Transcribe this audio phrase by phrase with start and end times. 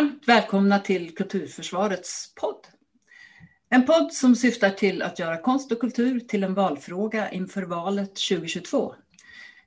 [0.00, 2.66] Varmt välkomna till Kulturförsvarets podd.
[3.68, 8.08] En podd som syftar till att göra konst och kultur till en valfråga inför valet
[8.08, 8.94] 2022.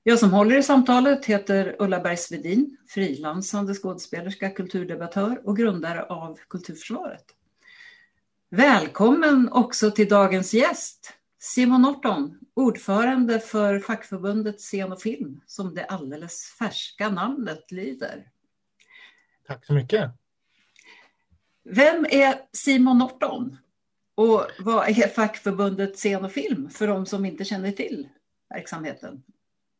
[0.03, 7.25] Jag som håller i samtalet heter Ulla Bergsvedin, frilansande skådespelerska, kulturdebattör och grundare av Kulturförsvaret.
[8.49, 15.85] Välkommen också till dagens gäst, Simon Norton, ordförande för fackförbundet Scen och film, som det
[15.85, 18.27] alldeles färska namnet lyder.
[19.47, 20.11] Tack så mycket.
[21.69, 23.57] Vem är Simon Norton?
[24.15, 28.07] Och vad är fackförbundet Scen och film för de som inte känner till
[28.49, 29.23] verksamheten?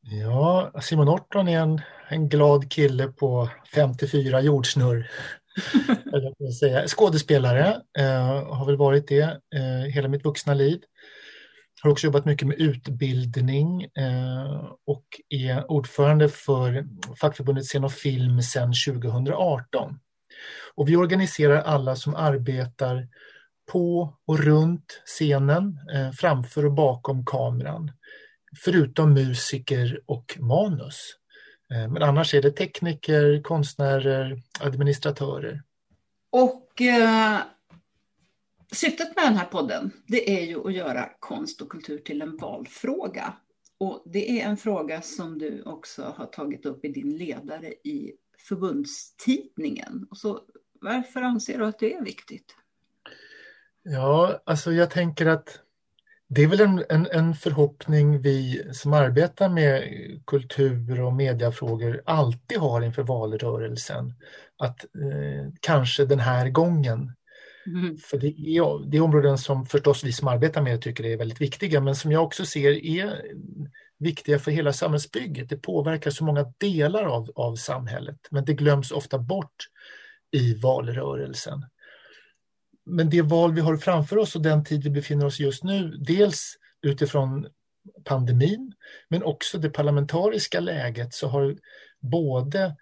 [0.02, 5.12] Ja, Simon Norton är en, en glad kille på 54 jordsnurr.
[6.88, 9.22] Skådespelare, eh, har väl varit det
[9.56, 10.82] eh, hela mitt vuxna liv.
[11.82, 16.86] Har också jobbat mycket med utbildning eh, och är ordförande för
[17.22, 20.00] fackförbundet Scen och film sedan 2018.
[20.76, 23.08] Och vi organiserar alla som arbetar
[23.72, 27.92] på och runt scenen, eh, framför och bakom kameran.
[28.64, 31.16] Förutom musiker och manus.
[31.74, 35.64] Eh, men annars är det tekniker, konstnärer, administratörer.
[36.30, 37.40] Och eh,
[38.72, 42.38] syftet med den här podden det är ju att göra konst och kultur till en
[42.38, 43.34] valfråga.
[43.78, 48.14] Och det är en fråga som du också har tagit upp i din ledare i
[48.48, 50.08] förbundstidningen.
[50.10, 50.40] Och så,
[50.84, 52.56] varför anser du att det är viktigt?
[53.84, 55.60] Ja, alltså jag tänker att
[56.28, 59.84] det är väl en, en, en, förhoppning vi som arbetar med
[60.26, 64.14] kultur och mediafrågor alltid har inför valrörelsen.
[64.58, 67.12] Att eh, kanske den här gången.
[67.66, 67.98] Mm.
[67.98, 71.42] För det är, det är områden som förstås vi som arbetar med tycker är väldigt
[71.42, 73.22] viktiga men som jag också ser är
[74.00, 75.50] viktiga för hela samhällsbygget.
[75.50, 79.68] Det påverkar så många delar av, av samhället men det glöms ofta bort
[80.34, 81.64] i valrörelsen
[82.86, 85.98] men det val vi har framför oss och den tid vi befinner oss just nu,
[85.98, 87.48] dels utifrån
[88.04, 88.74] pandemin,
[89.10, 91.58] men också det parlamentariska läget så har
[92.02, 92.76] både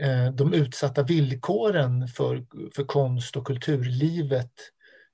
[0.00, 2.46] eh, de utsatta villkoren för,
[2.76, 4.52] för konst och kulturlivet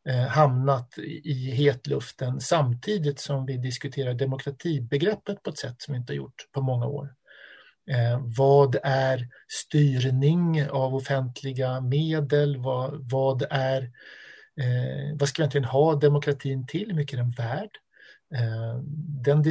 [0.08, 6.12] eh, hamnat i hetluften samtidigt som vi diskuterar demokratibegreppet på ett sätt som vi inte
[6.12, 7.14] har gjort på många år.
[7.90, 12.56] Eh, vad är styrning av offentliga medel?
[12.56, 13.82] Vad, vad är
[14.60, 16.86] eh, vad ska vi egentligen ha demokratin till?
[16.88, 17.70] Hur mycket är den värd?
[18.34, 18.78] Eh,
[19.24, 19.44] den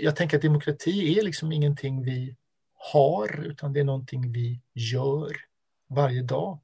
[0.00, 2.36] jag tänker att demokrati är liksom ingenting vi
[2.92, 5.36] har utan det är någonting vi gör
[5.88, 6.60] varje dag.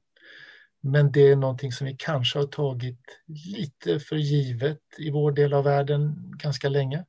[0.81, 5.53] Men det är någonting som vi kanske har tagit lite för givet i vår del
[5.53, 7.05] av världen ganska länge.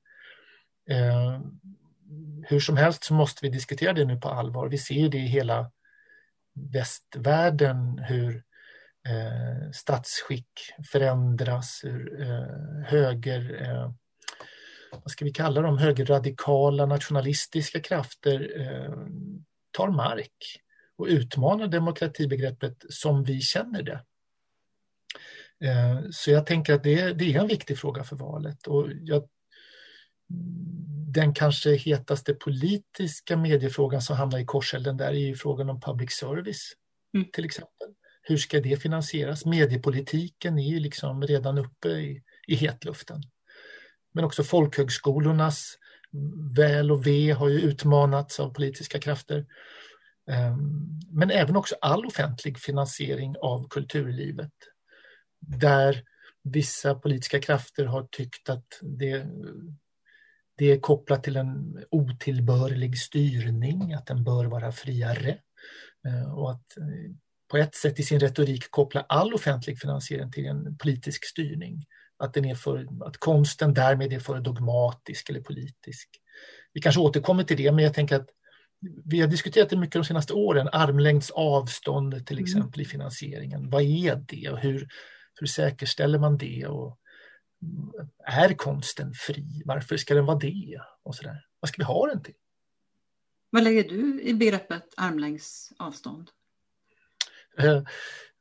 [0.90, 1.40] Eh,
[2.48, 4.68] hur som helst så måste vi diskutera det nu på allvar.
[4.68, 5.70] Vi ser det i hela
[6.54, 8.42] västvärlden hur
[9.08, 10.48] eh, statsskick
[10.92, 13.92] förändras, hur eh, höger, eh,
[14.90, 18.94] vad ska vi kalla dem, högerradikala nationalistiska krafter eh,
[19.70, 20.60] tar mark
[20.96, 24.04] och utmanar demokratibegreppet som vi känner det.
[25.68, 29.28] Eh, så jag tänker att det, det är en viktig fråga för valet och jag
[31.14, 36.12] den kanske hetaste politiska mediefrågan som hamnar i korselden där är ju frågan om public
[36.12, 36.72] service
[37.14, 37.30] mm.
[37.32, 37.88] till exempel.
[38.22, 39.44] Hur ska det finansieras?
[39.44, 43.22] Mediepolitiken är ju liksom redan uppe i, i hetluften.
[44.14, 45.78] Men också folkhögskolornas
[46.56, 49.46] väl och ve har ju utmanats av politiska krafter.
[50.30, 54.52] Ehm, men även också all offentlig finansiering av kulturlivet.
[55.40, 56.02] Där
[56.42, 59.26] vissa politiska krafter har tyckt att det
[60.56, 65.38] det är kopplat till en otillbörlig styrning, att den bör vara friare
[66.06, 67.14] eh, och att eh,
[67.50, 71.84] på ett sätt i sin retorik koppla all offentlig finansiering till en politisk styrning.
[72.18, 76.08] Att, den är för, att konsten därmed är för dogmatisk eller politisk.
[76.72, 78.28] Vi kanske återkommer till det, men jag tänker att
[79.04, 82.44] vi har diskuterat det mycket de senaste åren, armlängds avstånd till mm.
[82.44, 83.70] exempel i finansieringen.
[83.70, 84.88] Vad är det och hur,
[85.40, 86.66] hur säkerställer man det?
[86.66, 86.98] Och
[88.24, 89.62] är konsten fri?
[89.64, 90.80] Varför ska den vara det?
[91.02, 91.46] Och så där.
[91.60, 92.34] Vad ska vi ha den till?
[93.50, 96.30] Vad lägger du i begreppet armlängds avstånd?
[97.58, 97.82] Eh,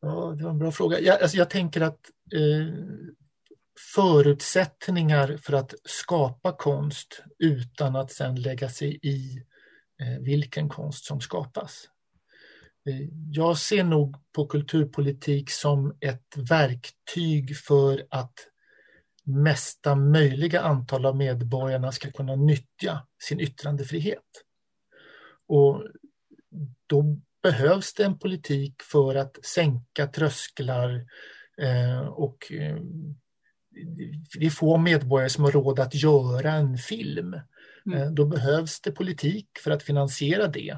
[0.01, 0.99] ja, det var en bra fråga.
[0.99, 1.99] Jag, alltså jag tänker att
[2.33, 2.73] eh,
[3.95, 9.43] förutsättningar för att skapa konst utan att sen lägga sig i
[10.01, 11.89] eh, vilken konst som skapas.
[12.89, 18.47] Eh, jag ser nog på kulturpolitik som ett verktyg för att
[19.23, 24.43] mesta möjliga antal av medborgarna ska kunna nyttja sin yttrandefrihet.
[25.47, 25.83] Och
[26.87, 31.05] då behövs det en politik för att sänka trösklar
[31.61, 32.77] eh, och eh,
[34.39, 37.35] det är få medborgare som har råd att göra en film.
[37.85, 38.01] Mm.
[38.01, 40.77] Eh, då behövs det politik för att finansiera det.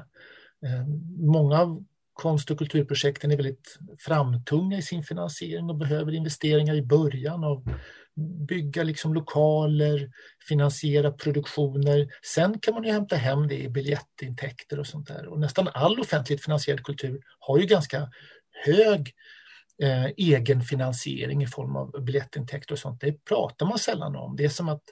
[1.18, 6.82] Många av konst och kulturprojekten är väldigt framtunga i sin finansiering och behöver investeringar i
[6.82, 7.64] början av
[8.48, 10.10] bygga liksom lokaler,
[10.48, 12.08] finansiera produktioner.
[12.34, 15.26] Sen kan man ju hämta hem det i biljettintäkter och sånt där.
[15.26, 18.10] Och nästan all offentligt finansierad kultur har ju ganska
[18.64, 19.14] hög
[19.82, 23.00] eh, egenfinansiering i form av biljettintäkter och sånt.
[23.00, 24.36] Det pratar man sällan om.
[24.36, 24.82] Det är som att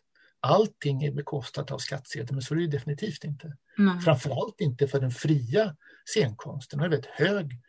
[0.41, 3.57] allting är bekostat av skattsedeln, men så är det definitivt inte.
[3.79, 4.01] Mm.
[4.01, 6.79] Framförallt inte för den fria scenkonsten.
[6.79, 7.61] Den har väldigt hög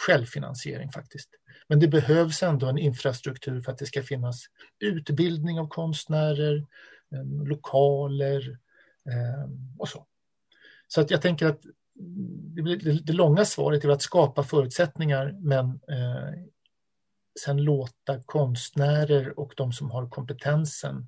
[0.00, 1.30] självfinansiering faktiskt.
[1.68, 4.44] Men det behövs ändå en infrastruktur för att det ska finnas
[4.78, 6.66] utbildning av konstnärer,
[7.14, 8.58] ehm, lokaler
[9.10, 10.06] ehm, och så.
[10.88, 11.60] Så att jag tänker att
[13.04, 16.42] det, långa svaret är att skapa förutsättningar men eh,
[17.44, 21.06] sen låta konstnärer och de som har kompetensen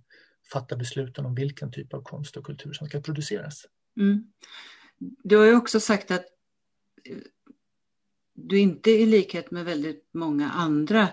[0.52, 3.66] fatta besluten om vilken typ av konst och kultur som ska produceras.
[3.96, 4.32] Mm.
[4.98, 6.24] Du har ju också sagt att
[8.42, 11.08] du inte i likhet med väldigt många andra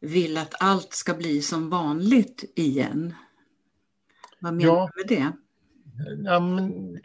[0.00, 3.14] vill att allt ska bli som vanligt igen.
[4.40, 5.32] Vad menar ja, du med det?
[6.24, 6.98] Ja, men,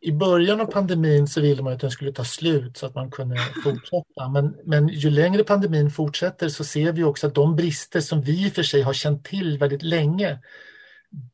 [0.00, 3.10] I början av pandemin så ville man att den skulle ta slut så att man
[3.10, 4.28] kunde fortsätta.
[4.28, 8.46] Men, men ju längre pandemin fortsätter så ser vi också att de brister som vi
[8.46, 10.38] i och för sig har känt till väldigt länge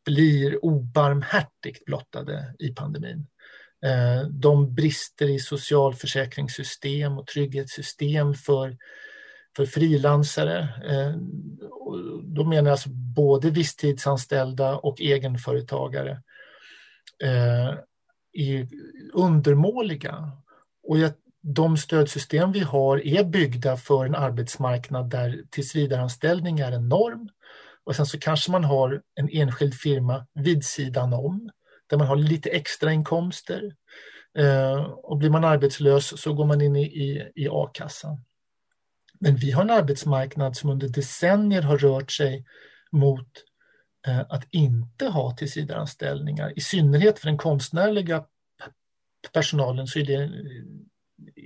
[0.05, 3.27] blir obarmhärtigt blottade i pandemin.
[3.87, 8.77] Eh, de brister i socialförsäkringssystem och trygghetssystem för,
[9.57, 10.59] för frilansare.
[10.89, 11.17] Eh,
[12.23, 16.23] då menar jag alltså både visstidsanställda och egenföretagare
[17.23, 17.75] eh,
[18.33, 18.69] är
[19.13, 20.33] undermåliga.
[20.83, 20.97] Och
[21.43, 27.29] de stödsystem vi har är byggda för en arbetsmarknad där tillsvidareanställning är en norm.
[27.85, 31.51] Och sen så kanske man har en enskild firma vid sidan om
[31.87, 33.75] där man har lite extra inkomster.
[34.39, 38.21] Eh, och blir man arbetslös så går man in i, i, i a-kassan.
[39.21, 42.45] Men vi har en arbetsmarknad som under decennier har rört sig
[42.93, 43.29] mot
[44.07, 46.53] eh, att inte ha tillsvidareanställningar.
[46.57, 48.25] I synnerhet för den konstnärliga
[49.33, 50.31] personalen så är det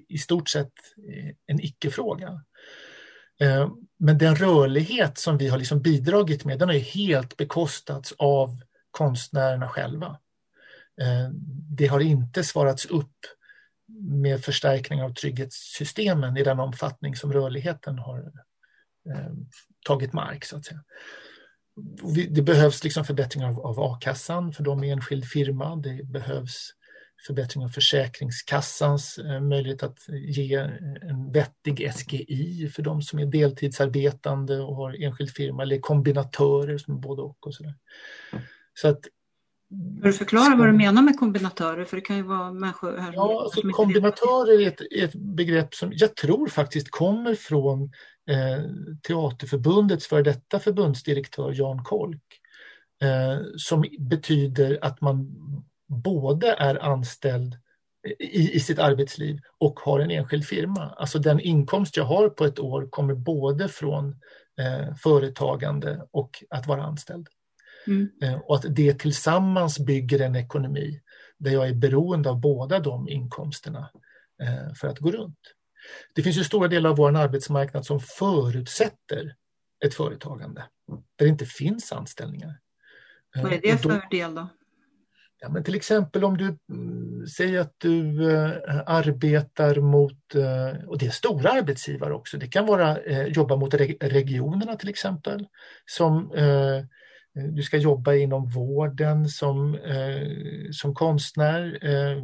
[0.08, 0.72] i stort sett
[1.08, 2.42] eh, en icke-fråga.
[3.40, 8.60] Eh, men den rörlighet som vi har liksom bidragit med den har helt bekostats av
[8.90, 10.18] konstnärerna själva.
[11.00, 11.30] Eh,
[11.76, 13.16] det har inte svarats upp
[13.98, 18.32] med förstärkning av trygghetssystemen i den omfattning som rörligheten har
[19.14, 19.32] eh,
[19.86, 20.44] tagit mark.
[20.44, 20.84] så att säga.
[22.30, 25.76] Det behövs liksom förbättring av, av a-kassan för de med enskild firma.
[25.76, 26.74] Det behövs
[27.26, 30.54] förbättring av Försäkringskassans eh, möjlighet att ge
[31.02, 36.96] en vettig SGI för de som är deltidsarbetande och har enskild firma eller kombinatörer som
[36.96, 37.46] är både och.
[37.46, 37.74] och så, där.
[38.74, 39.00] så att
[39.70, 41.84] kan du förklara vad du menar med kombinatörer?
[41.84, 45.92] För det kan ju vara människor här Ja, alltså, kombinatörer är ett, ett, begrepp som
[45.94, 47.82] jag tror faktiskt kommer från
[48.30, 48.64] eh,
[49.02, 52.22] Teaterförbundets för detta förbundsdirektör Jan Kolk.
[53.02, 55.36] Eh, som betyder att man
[55.88, 57.56] både är anställd
[58.18, 60.94] i, i sitt arbetsliv och har en enskild firma.
[60.96, 64.08] Alltså den inkomst jag har på ett år kommer både från
[64.60, 67.28] eh, företagande och att vara anställd.
[67.86, 68.10] Mm.
[68.22, 71.00] Eh, och att det tillsammans bygger en ekonomi
[71.38, 73.90] där jag är beroende av båda de inkomsterna
[74.42, 75.38] eh, för att gå runt.
[76.14, 79.34] Det finns ju stora delar av vår arbetsmarknad som förutsätter
[79.84, 82.58] ett företagande där det inte finns anställningar.
[83.36, 84.48] Eh, Vad är det för del då?
[85.42, 88.26] Ja, men till exempel om du mm, säger att du
[88.86, 90.34] arbetar mot,
[90.86, 95.46] och det är stora arbetsgivare också, det kan vara jobba mot re regionerna till exempel,
[95.86, 96.32] som
[97.36, 100.28] Eh, du ska jobba inom vården som, eh,
[100.72, 102.22] som konstnär, eh,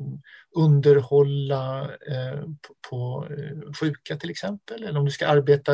[0.56, 4.82] underhålla eh, på, på eh, sjuka till exempel.
[4.82, 5.72] Eller om du ska arbeta,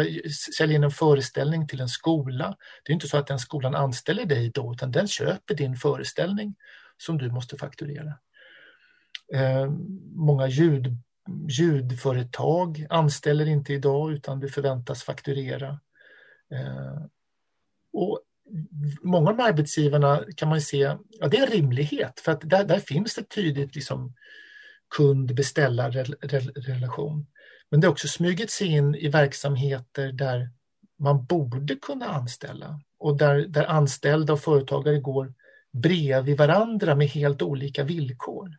[0.56, 2.56] sälja in en föreställning till en skola.
[2.84, 6.54] Det är inte så att den skolan anställer dig då, utan den köper din föreställning
[6.96, 8.18] som du måste fakturera.
[9.34, 9.70] Eh,
[10.14, 10.96] många ljud,
[11.48, 15.80] ljudföretag anställer inte idag utan du förväntas fakturera.
[16.52, 17.04] Eh,
[17.92, 18.20] och
[19.02, 22.78] många av arbetsgivarna kan man se, ja det är en rimlighet för att där, där
[22.78, 24.14] finns det tydligt liksom
[24.96, 27.26] kund-beställar-relation.
[27.70, 30.50] Men det har också smugit sig in i verksamheter där
[30.98, 35.34] man borde kunna anställa och där, där anställda och företagare går
[35.72, 38.56] bredvid varandra med helt olika villkor.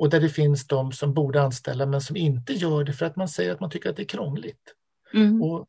[0.00, 3.16] och där det finns de som borde anställa men som inte gör det för att
[3.16, 4.74] man säger att man tycker att det är krångligt.
[5.14, 5.42] Mm.
[5.42, 5.66] Och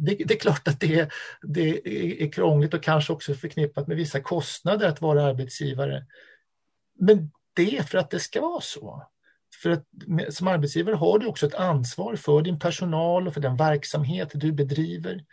[0.00, 1.88] det, det, är klart att det är, det
[2.22, 6.06] är krångligt och kanske också förknippat med vissa kostnader att vara arbetsgivare.
[6.98, 9.06] Men det är för att det ska vara så.
[9.62, 9.86] För att
[10.30, 14.52] som arbetsgivare har du också ett ansvar för din personal och för den verksamhet du
[14.52, 15.24] bedriver.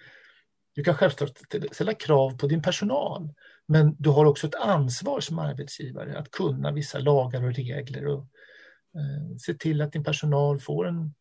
[0.76, 1.40] Du kan självklart
[1.72, 3.34] ställa krav på din personal,
[3.68, 8.28] men du har också ett ansvar som arbetsgivare att kunna vissa lagar och regler och
[8.96, 11.14] eh, se till att din personal får en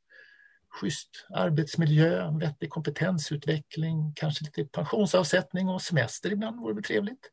[0.81, 7.31] schysst arbetsmiljö, vettig kompetensutveckling, kanske lite pensionsavsättning och semester ibland vore det trevligt.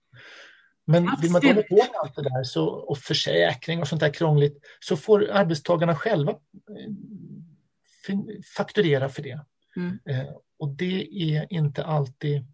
[0.86, 4.58] Men vill man hålla på allt det där så, och försäkring och sånt där krångligt
[4.80, 6.92] så får arbetstagarna själva eh,
[8.58, 9.46] fakturera för det.
[9.76, 10.00] Mm.
[10.06, 12.46] Eh, och det är inte alltid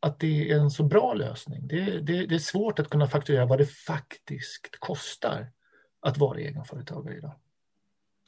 [0.00, 1.66] att det är en så bra lösning.
[1.68, 5.52] Det, det, det är svårt att kunna fakturera vad det faktiskt kostar
[6.00, 7.34] att vara egenföretagare idag.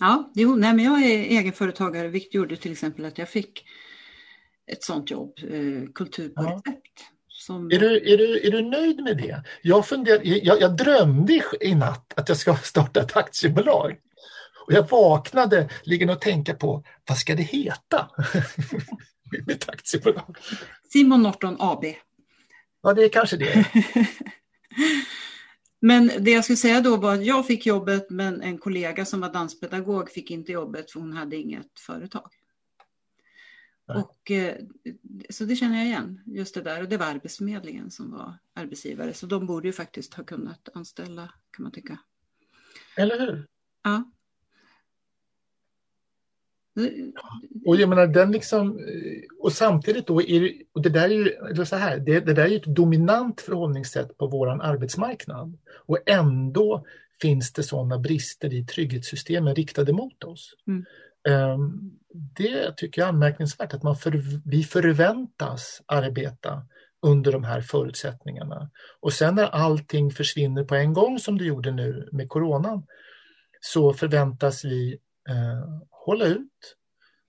[0.02, 3.64] Ja, jo, nej, men jag är egenföretagare, vilket gjorde till exempel att jag fick
[4.66, 6.50] ett sånt jobb, eh, Kultur på ja.
[6.50, 7.04] recept.
[7.28, 7.70] Som...
[7.70, 9.42] Är, du, är, du, är du nöjd med det?
[9.62, 13.96] Jag, funder, jag, jag drömde i natt att jag ska starta ett aktiebolag.
[14.66, 18.10] Och jag vaknade liggande och tänkte på, vad ska det heta?
[19.46, 20.36] Mitt aktiebolag.
[20.92, 21.84] Simon Norton AB.
[22.82, 23.64] Ja, det är kanske det.
[25.84, 29.20] men det jag skulle säga då var att jag fick jobbet men en kollega som
[29.20, 32.30] var danspedagog fick inte jobbet för hon hade inget företag.
[33.86, 34.56] Och, eh,
[35.30, 36.82] så det känner jag igen, just det där.
[36.82, 39.14] Och det var Arbetsförmedlingen som var arbetsgivare.
[39.14, 41.98] Så de borde ju faktiskt ha kunnat anställa, kan man tycka.
[42.96, 43.46] Eller hur?
[43.82, 44.10] Ja.
[47.66, 48.80] Och jag menar den liksom,
[49.40, 52.52] och samtidigt då, är det, och det där är ju så här, det, det där
[52.52, 55.58] är ett dominant förhållningssätt på våran arbetsmarknad.
[55.86, 56.84] Och ändå
[57.22, 60.54] finns det sådana brister i trygghetssystemen riktade mot oss.
[60.66, 60.84] Mm.
[61.28, 66.64] Um, det tycker jag är anmärkningsvärt, att man för, vi förväntas arbeta
[67.02, 68.70] under de här förutsättningarna.
[69.00, 72.86] Och sen när allting försvinner på en gång som det gjorde nu med coronan
[73.60, 74.98] så förväntas vi
[75.28, 76.76] eh, hålla ut,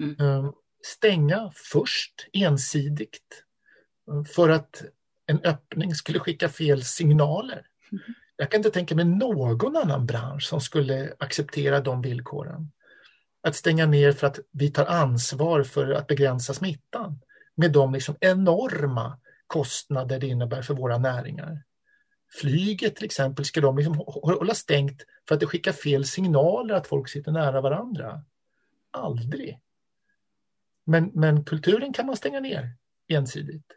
[0.03, 0.15] mm.
[0.20, 0.51] eh,
[0.86, 3.44] stänga först ensidigt
[4.36, 4.84] för att
[5.25, 7.68] en öppning skulle skicka fel signaler.
[7.92, 8.03] Mm.
[8.36, 12.72] Jag kan inte tänka mig någon annan bransch som skulle acceptera de villkoren
[13.44, 17.20] att stänga ner för att vi tar ansvar för att begränsa smittan
[17.56, 21.63] med de liksom enorma kostnader det innebär för våra näringar.
[22.42, 26.88] Flyget till exempel, ska de liksom hålla stängt för att det skickar fel signaler att
[26.88, 28.24] folk sitter nära varandra?
[28.94, 29.60] Aldrig.
[30.86, 32.76] Men, men kulturen kan man stänga ner
[33.08, 33.72] ensidigt.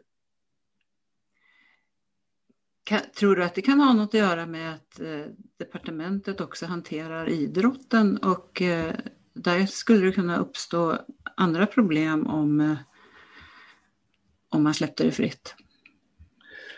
[2.83, 5.25] Kan, tror du att det kan ha något att göra med att eh,
[5.57, 8.95] departementet också hanterar idrotten och eh,
[9.33, 10.97] där skulle det kunna uppstå
[11.35, 12.77] andra problem om, eh,
[14.49, 15.55] om man släppte det fritt.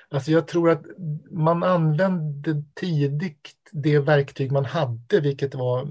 [0.09, 0.85] Alltså jag tror att
[1.31, 5.85] man använde tidigt det verktyg man hade, vilket var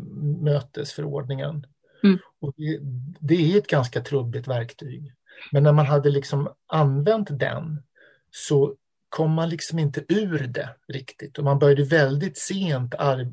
[0.45, 1.67] mötesförordningen.
[2.03, 2.19] Mm.
[2.41, 2.79] Och det,
[3.21, 5.13] det, är ett ganska trubbigt verktyg.
[5.53, 7.83] Men när man hade liksom använt den
[8.31, 8.75] så
[9.09, 13.33] kom man liksom inte ur det riktigt och man började väldigt sent ar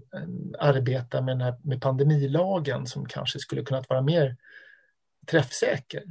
[0.59, 4.35] arbeta med, här, med pandemilagen som kanske skulle kunnat vara mer
[5.25, 6.03] träffsäker.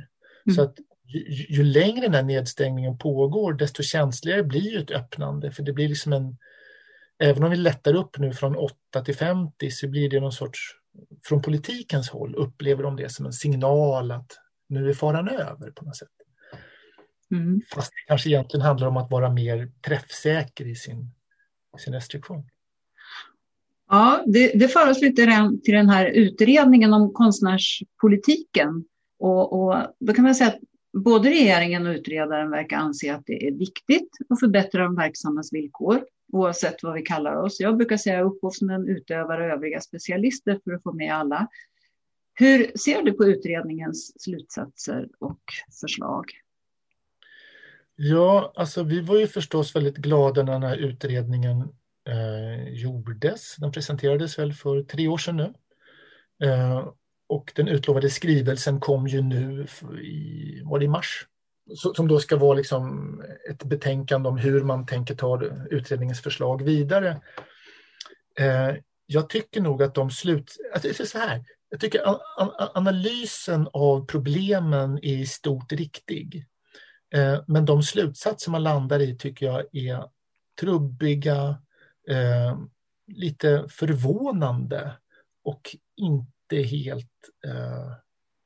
[0.47, 0.57] Mm.
[0.57, 0.75] Så att
[1.07, 5.89] ju, ju, längre den här nedstängningen pågår desto känsligare blir ett öppnande för det blir
[5.89, 6.37] liksom en
[7.19, 10.61] Även om vi lättar upp nu från 8 till 50 så blir det någon sorts
[11.29, 15.85] från politikens håll upplever de det som en signal att nu är faran över på
[15.85, 16.09] något sätt.
[17.31, 17.61] Mm.
[17.75, 21.11] Fast det kanske egentligen handlar om att vara mer träffsäker i sin,
[21.79, 22.49] sin restriktion.
[23.91, 28.85] Ja, det, det för oss lite till den här utredningen om konstnärspolitiken.
[29.19, 30.61] Och, och då kan man säga att
[31.05, 36.05] både regeringen och utredaren verkar anse att det är viktigt att förbättra de verksammas villkor,
[36.35, 37.61] oavsett vad vi kallar oss.
[37.61, 41.49] Jag brukar säga upphovsmän, utövare och övriga specialister för att få med alla.
[42.35, 45.41] Hur ser du på utredningens slutsatser och
[45.81, 46.25] förslag?
[47.97, 51.61] Ja, alltså vi var ju förstås väldigt glada när den här utredningen
[52.09, 53.57] eh, gjordes.
[53.57, 55.55] Den presenterades väl för tre år sedan nu.
[56.49, 56.89] Eh,
[57.27, 59.67] och den utlovade skrivelsen kom ju nu
[60.03, 61.27] i, var det i mars?
[61.95, 67.21] Som då ska vara liksom ett betänkande om hur man tänker ta utredningens förslag vidare.
[68.39, 70.57] Eh, jag tycker nog att de slut...
[70.75, 72.01] Alltså så här, jag tycker
[72.75, 76.47] analysen av problemen är i stort riktig.
[77.15, 80.05] Eh, men de slutsatser man landar i tycker jag är
[80.61, 81.63] trubbiga,
[82.09, 82.59] eh,
[83.07, 84.93] lite förvånande
[85.45, 87.11] och inte helt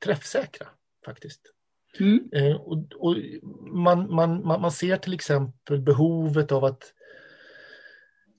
[0.03, 0.67] träffsäkra
[1.05, 1.41] faktiskt.
[1.99, 2.29] Mm.
[2.33, 3.15] Eh, och, och
[3.73, 6.93] man, man, man, ser till exempel behovet av att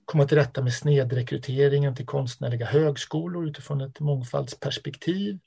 [0.05, 5.39] komma till rätta med snedrekryteringen till konstnärliga högskolor utifrån ett mångfaldsperspektiv.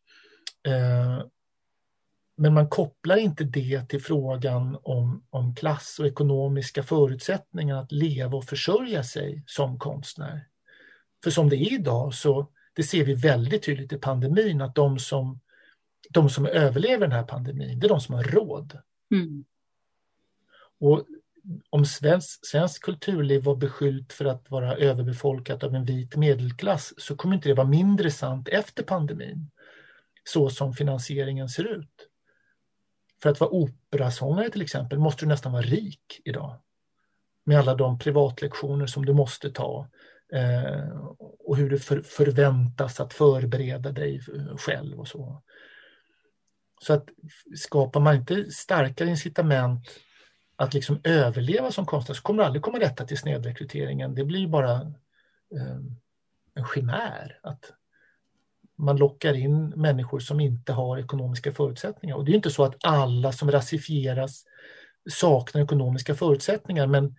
[0.66, 1.26] Eh,
[2.36, 8.36] men man kopplar inte det till frågan om, om klass och ekonomiska förutsättningar att leva
[8.36, 10.46] och försörja sig som konstnär.
[11.24, 14.98] För som det är idag så det ser vi väldigt tydligt i pandemin att de
[14.98, 15.40] som,
[16.10, 18.78] de som överlever den här pandemin, det är de som har råd.
[19.10, 19.44] Mm.
[20.80, 21.06] Och
[21.70, 27.16] om svensk, svensk kulturliv var beskyllt för att vara överbefolkat av en vit medelklass så
[27.16, 29.50] kommer inte det vara mindre sant efter pandemin,
[30.24, 32.08] så som finansieringen ser ut.
[33.22, 36.60] För att vara operasångare till exempel måste du nästan vara rik idag.
[37.44, 39.88] Med alla de privatlektioner som du måste ta
[40.32, 40.96] eh,
[41.38, 44.20] och hur du för, förväntas att förbereda dig
[44.58, 45.42] själv och så.
[46.84, 47.08] Så att
[47.56, 49.88] skapar man inte starkare incitament
[50.56, 54.14] att liksom överleva som konstnär så kommer du aldrig komma rätta till snedrekryteringen.
[54.14, 54.72] Det blir bara
[55.54, 55.80] eh,
[56.54, 57.38] en chimär.
[57.42, 57.72] Att
[58.76, 62.16] man lockar in människor som inte har ekonomiska förutsättningar.
[62.16, 64.44] Och det är inte så att alla som rasifieras
[65.10, 67.16] saknar ekonomiska förutsättningar men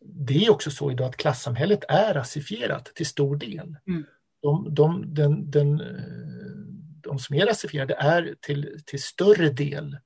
[0.00, 3.76] det är också så idag att klassamhället är rasifierat till stor del.
[3.86, 4.04] Mm.
[4.42, 5.82] De, de, den, den,
[7.02, 9.98] de som är rasifierade är till, till större del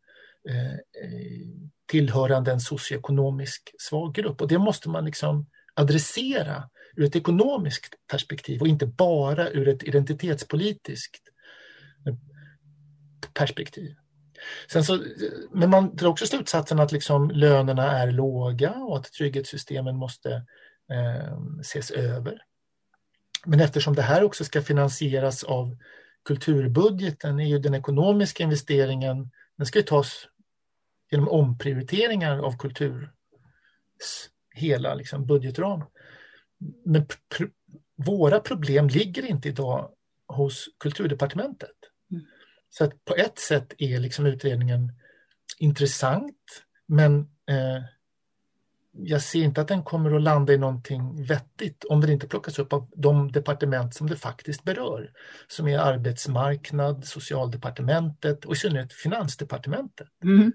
[0.49, 1.49] eh, eh,
[1.87, 8.61] tillhörande en socioekonomisk svag grupp och det måste man liksom adressera ur ett ekonomiskt perspektiv
[8.61, 11.23] och inte bara ur ett identitetspolitiskt
[13.35, 13.97] perspektiv.
[14.71, 15.05] Sen så,
[15.51, 20.31] men man drar också slutsatsen att liksom lönerna är låga och att trygghetssystemen måste
[20.91, 22.43] eh, ses över.
[23.45, 25.77] Men eftersom det här också ska finansieras av
[26.25, 30.29] kulturbudgeten är ju den ekonomiska investeringen, den ska ju tas
[31.11, 33.13] genom omprioriteringar av kultur
[34.55, 35.85] hela liksom, budgetram.
[36.85, 37.45] Men pr
[37.97, 39.91] våra problem ligger inte idag
[40.27, 41.77] hos kulturdepartementet.
[42.11, 42.25] Mm.
[42.71, 44.93] Så att på ett sätt är liksom utredningen
[45.59, 47.83] intressant men eh,
[48.97, 52.59] jag ser inte att den kommer att landa i någonting vettigt om den inte plockas
[52.59, 55.11] upp av de departement som det faktiskt berör.
[55.49, 60.09] Som är arbetsmarknad, socialdepartementet och i synnerhet finansdepartementet.
[60.25, 60.53] Mm.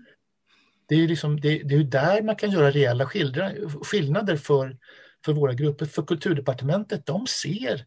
[0.87, 3.51] Det är, liksom, det, det är där man kan göra reella skildra,
[3.83, 4.77] skillnader för
[5.25, 5.85] för våra grupper.
[5.85, 7.85] För kulturdepartementet, de ser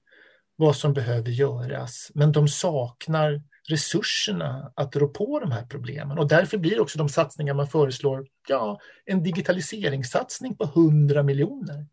[0.56, 6.28] vad som behöver göras men de saknar resurserna att rå på de här problemen och
[6.28, 11.86] därför blir också de satsningar man föreslår ja, en digitaliseringssatsning på 100 miljoner.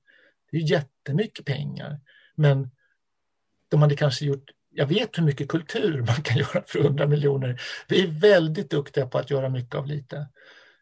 [0.52, 2.00] Det är jättemycket pengar
[2.36, 2.72] men
[3.70, 7.62] de hade kanske gjort jag vet hur mycket kultur man kan göra för 100 miljoner.
[7.88, 10.28] Vi är väldigt duktiga på att göra mycket av lite.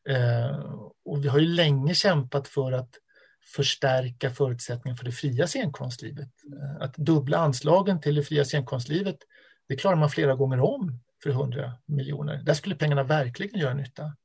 [0.10, 0.60] Eh,
[1.06, 2.90] och vi har ju länge kämpat för att
[3.56, 6.30] förstärka förutsättningarna för det fria scenkonstlivet.
[6.54, 9.18] Eh, att dubbla anslagen till det fria scenkonstlivet,
[9.68, 12.38] det klarar man flera gånger om för 100 miljoner.
[12.44, 14.16] Där skulle pengarna verkligen göra nytta.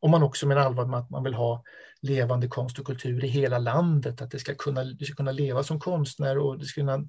[0.00, 1.64] Om man också menar allvar med att man vill ha
[2.00, 5.62] levande konst och kultur i hela landet, att det ska kunna, du ska kunna leva
[5.62, 7.04] som konstnär och du ska kunna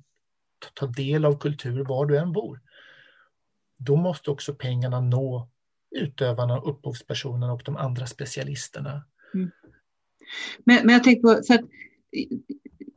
[0.73, 2.61] ta del av kultur var du än bor.
[3.77, 5.49] Då måste också pengarna nå
[5.95, 9.05] utövarna, upphovspersonerna och de andra specialisterna.
[9.33, 9.51] Mm.
[10.63, 11.65] Men, men jag tänker på, för att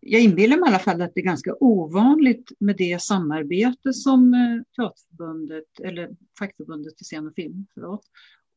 [0.07, 4.35] jag inbillar mig i alla fall att det är ganska ovanligt med det samarbete som
[4.35, 8.07] eh, Teaterförbundet, eller Fackförbundet för scen och film, förlåt,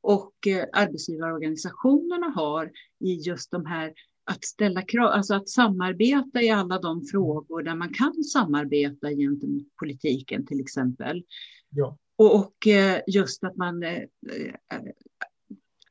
[0.02, 6.50] och eh, arbetsgivarorganisationerna har i just de här att ställa krav, alltså att samarbeta i
[6.50, 11.24] alla de frågor där man kan samarbeta gentemot politiken till exempel.
[11.70, 11.98] Ja.
[12.16, 13.84] Och, eh, just att man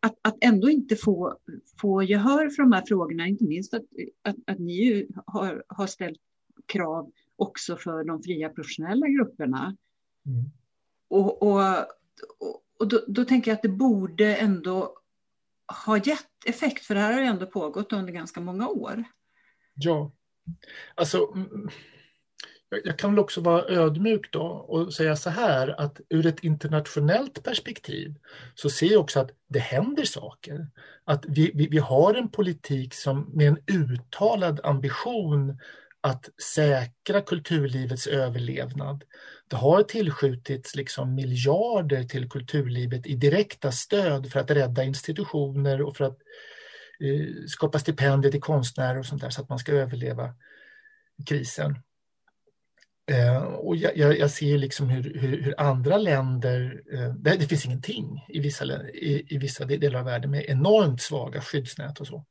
[0.01, 1.39] att, att ändå inte få,
[1.81, 3.85] få gehör för de här frågorna, inte minst att,
[4.23, 6.21] att, att ni har, har ställt
[6.67, 9.77] krav också för de fria professionella grupperna.
[10.27, 10.45] Mm.
[11.09, 11.79] Och, och,
[12.39, 14.95] och, och då, då, tänker jag att det borde ändå
[15.87, 19.05] ha gett effekt, för det här har ju ändå pågått under ganska många år.
[19.75, 20.13] Ja,
[20.95, 21.47] alltså
[22.85, 27.43] jag kan väl också vara ödmjuk då och säga så här att ur ett internationellt
[27.43, 28.15] perspektiv
[28.55, 30.67] så ser jag också att det händer saker.
[31.05, 35.59] Att vi, vi, vi har en politik som med en uttalad ambition
[36.01, 39.05] att säkra kulturlivets överlevnad.
[39.49, 45.97] Det har tillskjutits liksom miljarder till kulturlivet i direkta stöd för att rädda institutioner och
[45.97, 46.19] för att
[47.01, 50.35] eh, skapa stipendier till konstnärer och sånt där så att man ska överleva
[51.27, 51.79] krisen.
[53.09, 57.47] Eh, och jag, jag, jag, ser liksom hur, hur, hur andra länder, eh, det, det,
[57.47, 62.07] finns ingenting i vissa, i, i, vissa delar av världen med enormt svaga skyddsnät och
[62.07, 62.25] så.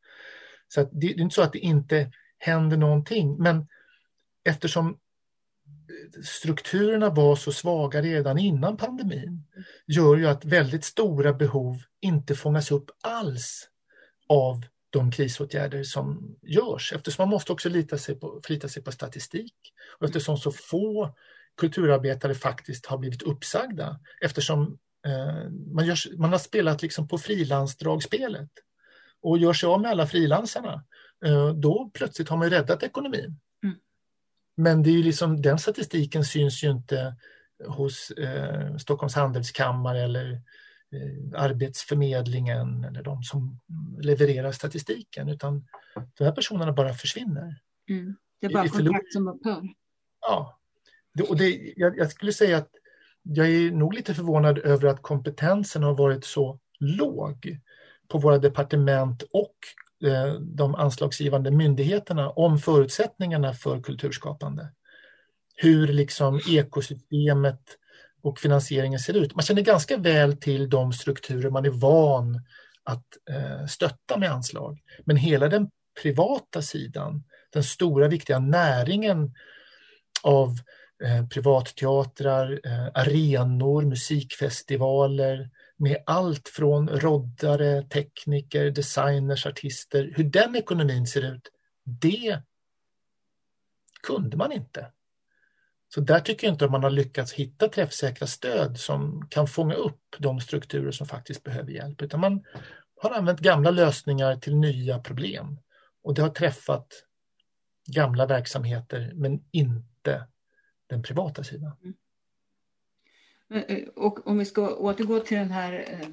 [0.67, 3.67] Så det, det är inte så att det inte händer någonting, men
[4.45, 4.97] eftersom
[6.23, 9.43] strukturerna var så svaga redan innan pandemin
[9.87, 13.69] gör ju att väldigt stora behov inte fångas upp alls
[14.29, 18.91] av de krisåtgärder som görs eftersom man måste också lita sig på, förlita sig på
[18.91, 19.55] statistik
[19.99, 21.15] och eftersom så få
[21.57, 28.49] kulturarbetare faktiskt har blivit uppsagda eftersom eh, man, görs, man har spelat liksom på frilansdragspelet
[29.21, 30.83] och gör sig av med alla frilansarna.
[31.25, 33.39] Eh, då plötsligt har man räddat ekonomin.
[33.63, 33.75] Mm.
[34.57, 37.15] Men det är liksom, den statistiken syns ju inte
[37.65, 40.41] hos eh, Stockholms handelskammare eller
[41.35, 43.59] Arbetsförmedlingen eller de som
[44.01, 45.67] levererar statistiken utan
[46.17, 47.55] de här personerna bara försvinner.
[47.89, 48.15] Mm.
[48.39, 49.63] Det är bara kontrakt som upphör.
[50.21, 50.59] Ja,
[51.29, 52.69] och det, jag, jag, skulle säga att
[53.23, 57.59] jag är nog lite förvånad över att kompetensen har varit så låg
[58.07, 59.55] på våra departement och
[60.09, 64.67] eh, de anslagsgivande myndigheterna om förutsättningarna för kulturskapande.
[65.55, 67.77] Hur liksom ekosystemet
[68.21, 69.35] och finansieringen ser ut.
[69.35, 72.41] Man känner ganska väl till de strukturer man är van
[72.83, 74.79] att eh, stötta med anslag.
[75.05, 75.69] Men hela den
[76.01, 79.33] privata sidan, den stora viktiga näringen
[80.23, 80.49] av
[81.03, 90.13] eh, privatteatrar, eh, arenor, musikfestivaler med allt från roddare, tekniker, designers, artister.
[90.15, 91.51] Hur den ekonomin ser ut,
[91.83, 92.41] det
[94.03, 94.91] kunde man inte.
[95.97, 99.73] Så där tycker jag inte att man har lyckats hitta träffsäkra stöd som kan fånga
[99.73, 102.43] upp de strukturer som faktiskt behöver hjälp, utan man
[103.01, 105.59] har använt gamla lösningar till nya problem.
[106.03, 106.87] Och det har träffat
[107.87, 110.27] gamla verksamheter men inte
[110.87, 111.71] den privata sidan.
[113.49, 113.63] Mm.
[113.67, 116.07] Eh, och om vi ska återgå till den här, eh,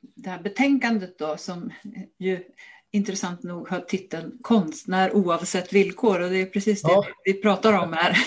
[0.00, 1.72] det här betänkandet då som
[2.18, 2.44] ju
[2.92, 7.06] intressant nog har titeln Konstnär oavsett villkor och det är precis det ja.
[7.24, 8.18] vi pratar om här.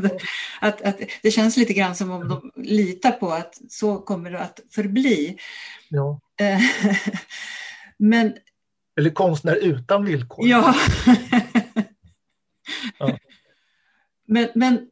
[0.60, 4.40] att, att det känns lite grann som om de litar på att så kommer det
[4.40, 5.38] att förbli.
[5.88, 6.20] Ja.
[6.40, 6.60] Eh,
[7.98, 8.36] men,
[8.98, 10.48] Eller konstnär utan villkor.
[10.48, 10.74] Ja.
[12.98, 13.18] ja.
[14.30, 14.88] Men, men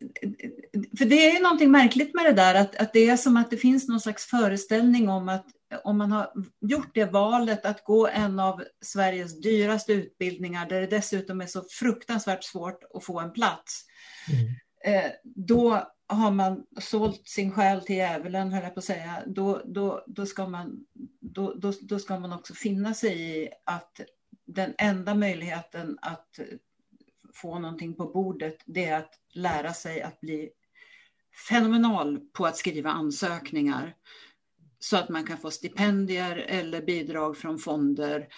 [0.98, 3.56] för det är någonting märkligt med det där att, att det är som att det
[3.56, 5.46] finns någon slags föreställning om att
[5.84, 10.86] om man har gjort det valet att gå en av Sveriges dyraste utbildningar där det
[10.86, 13.84] dessutom är så fruktansvärt svårt att få en plats.
[14.32, 15.04] Mm.
[15.04, 19.22] Eh, då har man sålt sin själ till djävulen, höll jag på att säga.
[19.26, 20.86] Då, då, då, ska man,
[21.20, 24.00] då, då, då ska man också finna sig i att
[24.46, 26.40] den enda möjligheten att
[27.34, 30.50] få någonting på bordet, det är att lära sig att bli
[31.48, 33.94] fenomenal på att skriva ansökningar
[34.78, 38.28] så att man kan få stipendier eller bidrag från fonder.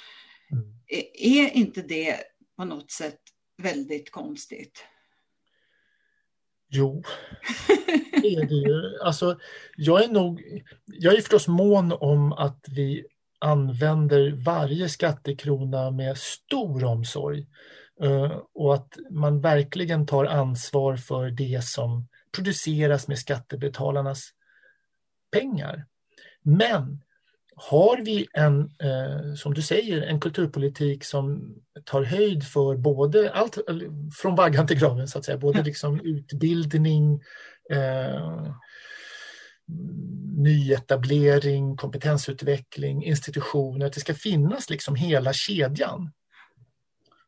[0.52, 0.64] Mm.
[1.14, 2.16] Är inte det
[2.56, 3.20] på något sätt
[3.62, 4.84] väldigt konstigt?
[6.70, 7.02] Jo,
[8.22, 8.98] det är det ju.
[9.02, 9.38] Alltså,
[9.76, 10.42] jag är nog,
[10.84, 13.06] jag är förstås mån om att vi
[13.38, 17.46] använder varje skattekrona med stor omsorg
[18.02, 24.30] eh, och att man verkligen tar ansvar för det som produceras med skattebetalarnas
[25.30, 25.86] pengar.
[26.48, 27.02] Men
[27.56, 33.58] har vi en, eh, som du säger, en kulturpolitik som tar höjd för både allt
[34.22, 37.22] från vaggan till graven så att säga, både liksom utbildning,
[37.70, 38.52] eh,
[40.36, 46.12] nyetablering, kompetensutveckling, institutioner, att det ska finnas liksom hela kedjan.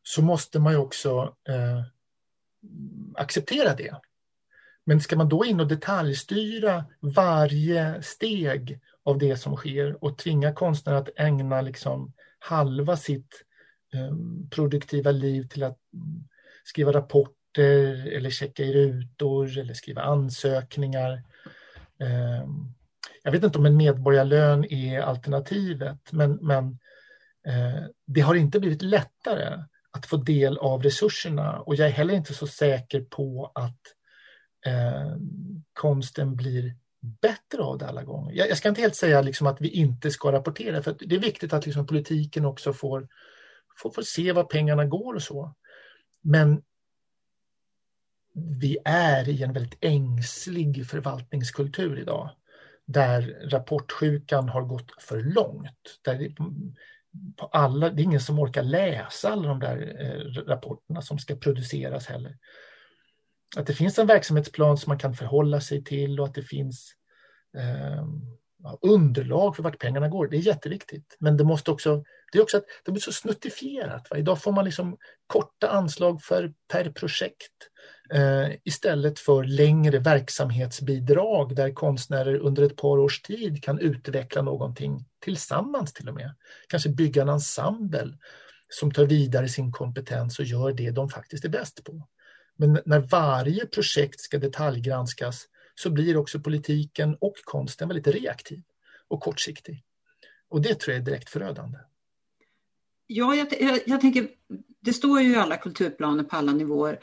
[0.03, 1.83] Så måste man ju också eh,
[3.15, 3.95] acceptera det.
[4.91, 10.53] Men ska man då in och detaljstyra varje steg av det som sker och tvinga
[10.53, 13.43] konstnärer att ägna liksom halva sitt
[13.93, 14.15] eh,
[14.49, 16.23] produktiva liv till att mm,
[16.63, 21.23] skriva rapporter eller checka i rutor eller skriva ansökningar.
[21.99, 22.47] Eh,
[23.23, 26.79] jag vet inte om en medborgarlön är alternativet, men, men
[27.47, 32.13] eh, det har inte blivit lättare att få del av resurserna och jag är heller
[32.13, 33.95] inte så säker på att
[34.65, 35.15] eh,
[35.73, 38.33] konsten blir bättre av det alla gånger.
[38.33, 41.19] Jag, jag ska inte helt säga liksom att vi inte ska rapportera, för det är
[41.19, 43.07] viktigt att liksom politiken också får,
[43.81, 45.55] får, får se var pengarna går och så.
[46.21, 46.61] Men
[48.33, 52.29] vi är i en väldigt ängslig förvaltningskultur idag
[52.85, 55.99] där rapportsjukan har gått för långt.
[56.01, 56.35] Där det,
[57.37, 61.35] på alla, det är ingen som orkar läsa alla de där eh, rapporterna som ska
[61.35, 62.37] produceras heller
[63.57, 66.95] att det finns en verksamhetsplan som man kan förhålla sig till och att det finns
[67.57, 68.05] eh,
[68.81, 70.27] underlag för vart pengarna går.
[70.27, 71.17] Det är jätteviktigt.
[71.19, 74.07] Men det måste också, det är också att det blir så snuttifierat.
[74.09, 74.17] Va?
[74.17, 77.51] Idag får man liksom korta anslag för, per projekt
[78.13, 85.05] eh, istället för längre verksamhetsbidrag där konstnärer under ett par års tid kan utveckla någonting
[85.19, 86.35] tillsammans till och med.
[86.67, 88.17] Kanske bygga en ensemble
[88.69, 92.07] som tar vidare sin kompetens och gör det de faktiskt är bäst på.
[92.61, 98.61] Men när varje projekt ska detaljgranskas så blir också politiken och konsten väldigt reaktiv
[99.07, 99.83] och kortsiktig.
[100.49, 101.77] Och det tror jag är direkt förödande.
[103.07, 104.27] Ja, jag, jag, jag tänker,
[104.79, 106.99] det står ju i alla kulturplaner på alla nivåer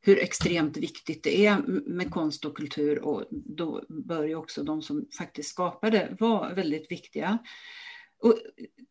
[0.00, 1.58] hur extremt viktigt det är
[1.90, 6.54] med konst och kultur och då bör ju också de som faktiskt skapar det vara
[6.54, 7.38] väldigt viktiga.
[8.22, 8.34] Och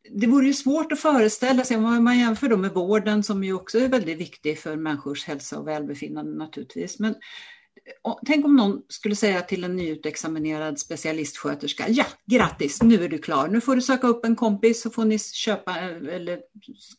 [0.09, 3.53] det vore ju svårt att föreställa sig, om man jämför då med vården som ju
[3.53, 6.99] också är väldigt viktig för människors hälsa och välbefinnande naturligtvis.
[6.99, 7.15] Men
[8.25, 13.47] tänk om någon skulle säga till en nyutexaminerad specialistsköterska, ja grattis, nu är du klar,
[13.47, 16.39] nu får du söka upp en kompis så får ni köpa eller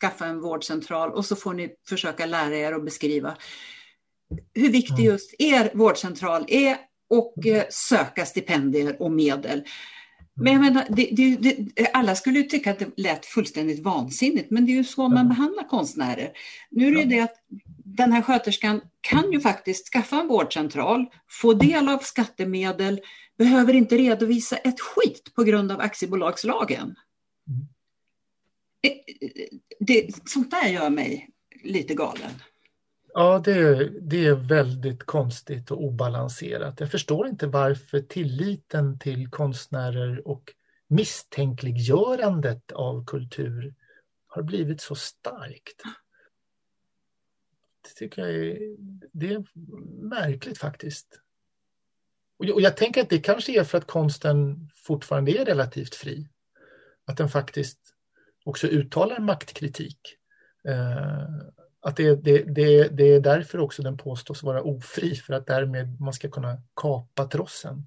[0.00, 3.36] skaffa en vårdcentral och så får ni försöka lära er att beskriva
[4.54, 6.76] hur viktig just er vårdcentral är
[7.10, 9.62] och eh, söka stipendier och medel.
[10.40, 14.50] Men jag menar, det, det, det, alla skulle ju tycka att det lät fullständigt vansinnigt,
[14.50, 16.32] men det är ju så man behandlar konstnärer.
[16.70, 17.34] Nu är det ju det att
[17.84, 23.00] den här sköterskan kan ju faktiskt skaffa en vårdcentral, få del av skattemedel,
[23.38, 26.96] behöver inte redovisa ett skit på grund av aktiebolagslagen.
[27.48, 27.68] Mm.
[28.80, 29.02] Det,
[29.80, 31.28] det, sånt där gör mig
[31.62, 32.30] lite galen.
[33.18, 36.80] Ja, det är, det är väldigt konstigt och obalanserat.
[36.80, 40.54] Jag förstår inte varför tilliten till konstnärer och
[40.88, 43.74] misstänkliggörandet av kultur
[44.26, 45.82] har blivit så starkt.
[47.82, 48.76] Det tycker jag är,
[49.12, 49.44] det är
[50.08, 51.20] märkligt faktiskt.
[52.36, 55.94] Och jag, och jag tänker att det kanske är för att konsten fortfarande är relativt
[55.94, 56.28] fri.
[57.04, 57.94] Att den faktiskt
[58.44, 59.98] också uttalar maktkritik.
[60.64, 65.46] Eh, att det, det, det, det är därför också den påstås vara ofri, för att
[65.46, 67.86] därmed man ska kunna kapa trossen.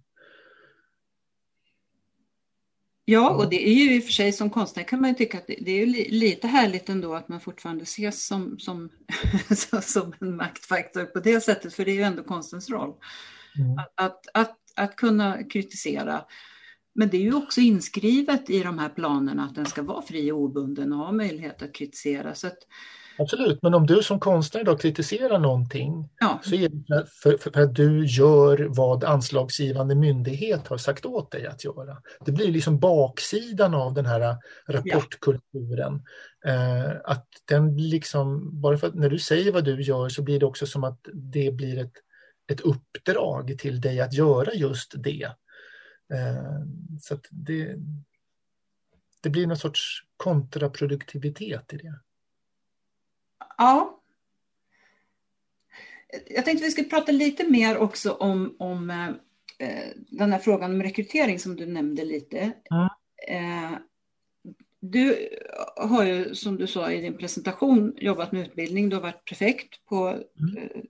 [3.06, 5.38] Ja, och det är ju i och för sig som konstnär kan man ju tycka
[5.38, 8.90] att det är lite härligt ändå att man fortfarande ses som, som,
[9.82, 12.94] som en maktfaktor på det sättet, för det är ju ändå konstens roll.
[13.58, 13.78] Mm.
[13.78, 16.26] Att, att, att, att, kunna kritisera.
[16.94, 20.32] Men det är ju också inskrivet i de här planerna att den ska vara fri
[20.32, 22.36] och obunden och ha möjlighet att kritisera.
[22.36, 22.60] Så att,
[23.18, 26.40] Absolut, men om du som konstnär då kritiserar någonting ja.
[26.44, 31.48] så är det för, för, att du gör vad anslagsgivande myndighet har sagt åt dig
[31.48, 31.98] att göra.
[32.26, 36.02] Det blir liksom baksidan av den här rapportkulturen.
[36.44, 36.52] Ja.
[36.52, 40.40] Eh, att den liksom, bara för att när du säger vad du gör så blir
[40.40, 41.94] det också som att det blir ett,
[42.52, 45.24] ett uppdrag till dig att göra just det.
[46.14, 46.66] Eh,
[47.02, 47.76] så det,
[49.22, 52.00] det blir någon sorts kontraproduktivitet i det.
[53.58, 54.02] Ja.
[56.30, 58.90] Jag tänkte vi skulle prata lite mer också om, om
[59.60, 62.52] eh, den här frågan om rekrytering som du nämnde lite.
[62.72, 62.90] Mm.
[63.28, 63.78] Eh,
[64.80, 65.30] du
[65.76, 68.90] har ju som du sa i din presentation jobbat med utbildning.
[68.90, 70.86] Du har varit prefekt på mm.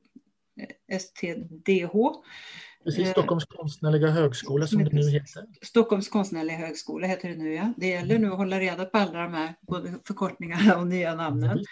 [0.90, 1.94] eh, STDH.
[2.84, 5.46] Precis, eh, Stockholms konstnärliga högskola som det nu heter.
[5.62, 7.74] Stockholms konstnärliga högskola heter det nu ja.
[7.78, 11.66] Det gäller nu att hålla reda på alla de här både förkortningarna och nya namnen.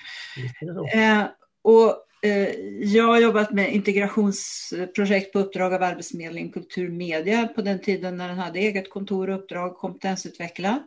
[0.93, 1.23] Eh,
[1.61, 1.95] och
[2.29, 2.49] eh,
[2.83, 8.27] jag har jobbat med integrationsprojekt på uppdrag av Arbetsförmedlingen Kultur Media på den tiden när
[8.27, 10.83] den hade eget kontor och uppdrag kompetensutveckla.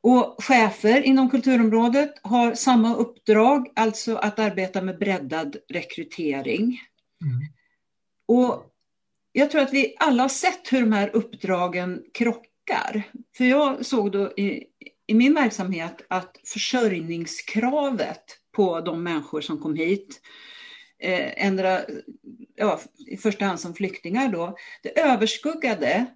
[0.00, 6.80] Och chefer inom kulturområdet har samma uppdrag, alltså att arbeta med breddad rekrytering.
[7.22, 7.40] Mm.
[8.28, 8.75] Och
[9.38, 13.02] jag tror att vi alla har sett hur de här uppdragen krockar.
[13.36, 14.64] För jag såg då i,
[15.06, 20.20] i min verksamhet att försörjningskravet på de människor som kom hit,
[20.98, 21.80] eh, ändra,
[22.54, 26.06] ja, i första hand som flyktingar då, det överskuggade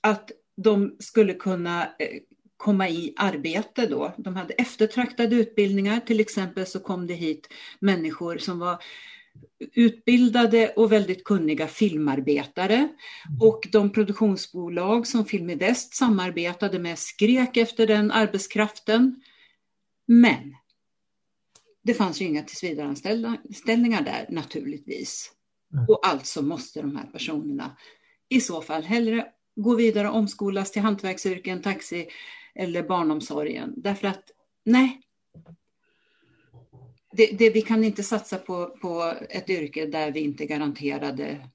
[0.00, 2.20] att de skulle kunna eh,
[2.56, 4.14] komma i arbete då.
[4.16, 7.48] De hade eftertraktade utbildningar, till exempel så kom det hit
[7.80, 8.82] människor som var
[9.74, 12.74] utbildade och väldigt kunniga filmarbetare.
[12.74, 12.90] Mm.
[13.40, 19.22] Och de produktionsbolag som Film i Väst samarbetade med skrek efter den arbetskraften.
[20.06, 20.54] Men
[21.82, 25.32] det fanns ju inga tillsvidareanställningar där naturligtvis.
[25.72, 25.84] Mm.
[25.88, 27.76] Och alltså måste de här personerna
[28.28, 32.08] i så fall hellre gå vidare och omskolas till hantverksyrken, taxi
[32.54, 33.74] eller barnomsorgen.
[33.76, 34.30] Därför att
[34.64, 35.00] nej,
[37.12, 41.48] det, det, vi kan inte satsa på, på ett yrke där vi inte är garanterade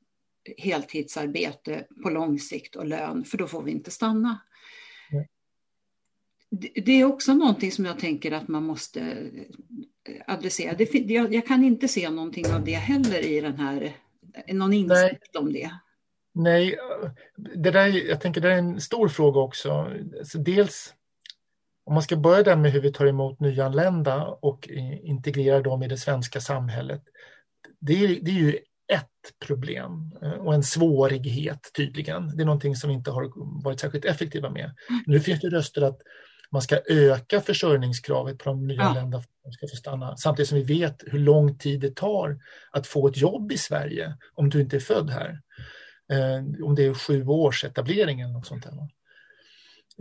[0.57, 4.39] heltidsarbete på lång sikt och lön, för då får vi inte stanna.
[6.49, 9.31] Det, det är också någonting som jag tänker att man måste
[10.27, 10.73] adressera.
[10.73, 13.95] Det, jag, jag, kan inte se någonting av det heller i den här,
[14.47, 15.71] någon insikt om det.
[16.33, 16.77] Nej,
[17.55, 19.71] det där, jag tänker det är en stor fråga också.
[20.19, 20.93] Alltså dels
[21.87, 24.67] om man ska börja där med hur vi tar emot nyanlända och
[25.03, 27.03] integrerar dem i det svenska samhället.
[27.79, 28.57] Det är, det är ju
[28.93, 32.37] ett problem eh, och en svårighet tydligen.
[32.37, 33.31] Det är någonting som vi inte har
[33.63, 34.75] varit särskilt effektiva med.
[35.05, 36.01] Nu finns det röster att
[36.51, 40.17] man ska öka försörjningskravet på de nyanlända de ska få stanna.
[40.17, 42.39] Samtidigt som vi vet hur lång tid det tar
[42.71, 45.41] att få ett jobb i Sverige om du inte är född här.
[46.11, 48.63] Eh, om det är sju års etablering eller något sånt.
[48.63, 48.71] Där.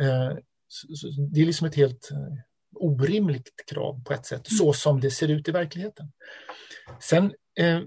[0.06, 0.36] Eh,
[1.32, 2.38] det är liksom ett helt eh,
[2.74, 6.12] orimligt krav på ett sätt, så som det ser ut i verkligheten.
[7.00, 7.24] Sen,
[7.58, 7.80] eh,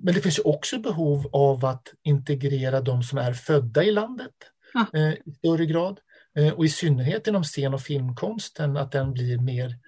[0.00, 4.34] men det finns också behov av att integrera de som är födda i landet
[4.74, 4.86] ja.
[4.92, 6.00] eh, i större grad.
[6.36, 9.78] Eh, och i synnerhet inom scen och filmkonsten, att den blir mer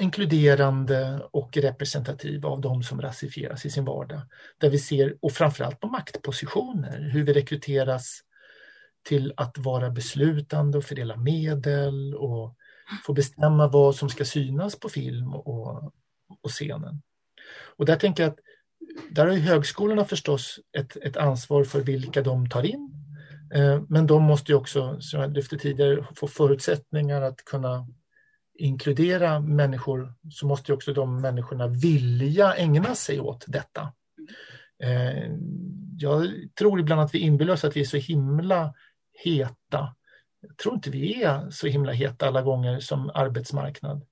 [0.00, 4.20] inkluderande och representativ av de som rasifieras i sin vardag.
[4.58, 8.20] Där vi ser, och framförallt på maktpositioner, hur vi rekryteras
[9.04, 12.56] till att vara beslutande och fördela medel och
[13.06, 15.92] få bestämma vad som ska synas på film och,
[16.42, 17.02] och scenen.
[17.76, 18.38] Och där tänker jag att
[19.10, 22.90] där har högskolorna förstås ett, ett ansvar för vilka de tar in.
[23.54, 27.86] Eh, men de måste ju också, som jag lyfte tidigare, få förutsättningar att kunna
[28.54, 33.92] inkludera människor så måste också de människorna vilja ägna sig åt detta.
[34.82, 35.30] Eh,
[35.98, 38.74] jag tror ibland att vi inbillar oss att vi är så himla
[39.14, 39.94] heta.
[40.40, 44.06] Jag tror inte vi är så himla heta alla gånger som arbetsmarknad.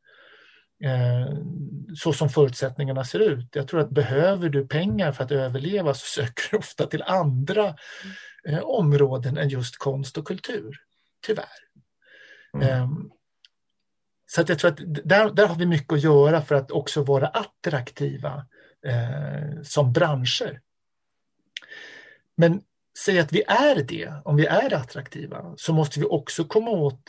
[0.85, 1.37] Eh,
[1.97, 3.49] så som förutsättningarna ser ut.
[3.53, 7.75] Jag tror att behöver du pengar för att överleva så söker du ofta till andra
[8.49, 10.77] eh, områden än just konst och kultur.
[11.27, 11.47] Tyvärr.
[12.55, 12.69] Mm.
[12.69, 12.89] Eh,
[14.27, 17.03] så att jag tror att där, där har vi mycket att göra för att också
[17.03, 18.47] vara attraktiva
[18.87, 20.61] eh, som branscher.
[22.37, 22.63] Men
[22.99, 27.01] säg att vi är det, om vi är attraktiva, så måste vi också komma åt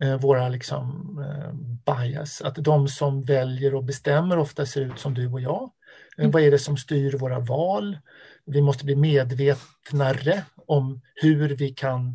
[0.00, 1.52] eh, våra liksom, eh,
[1.94, 2.42] bias.
[2.42, 5.70] Att de som väljer och bestämmer ofta ser ut som du och jag.
[6.18, 6.30] Eh, mm.
[6.30, 7.98] Vad är det som styr våra val?
[8.44, 12.08] Vi måste bli medvetnare om hur vi kan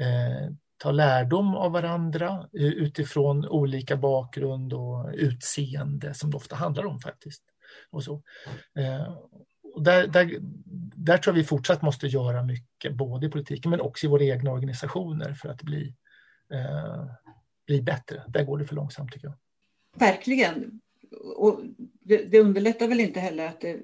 [0.00, 7.00] eh, ta lärdom av varandra utifrån olika bakgrund och utseende som det ofta handlar om
[7.00, 7.42] faktiskt.
[7.90, 8.22] Och så.
[8.78, 9.16] Eh,
[9.76, 10.38] där, där,
[10.94, 14.24] där tror jag vi fortsatt måste göra mycket, både i politiken men också i våra
[14.24, 15.94] egna organisationer för att bli,
[16.52, 17.04] eh,
[17.66, 18.22] bli bättre.
[18.28, 19.36] Där går det för långsamt tycker jag.
[19.96, 20.80] Verkligen.
[21.36, 21.60] Och
[22.00, 23.80] det, det underlättar väl inte heller att det,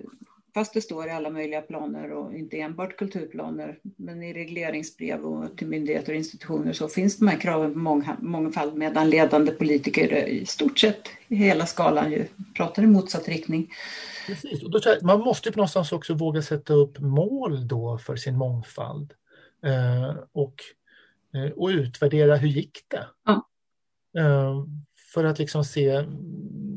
[0.55, 5.57] fast det står i alla möjliga planer och inte enbart kulturplaner, men i regleringsbrev och
[5.57, 10.27] till myndigheter och institutioner så finns de här kraven på mång, mångfald medan ledande politiker
[10.29, 13.71] i stort sett i hela skalan ju pratar i motsatt riktning.
[14.27, 14.63] Precis.
[14.63, 19.15] Och då man måste ju någonstans också våga sätta upp mål då för sin mångfald
[19.65, 20.55] eh, och,
[21.35, 23.07] eh, och utvärdera hur gick det?
[23.25, 23.49] Ja.
[24.19, 24.65] Eh,
[25.15, 26.05] för att liksom se,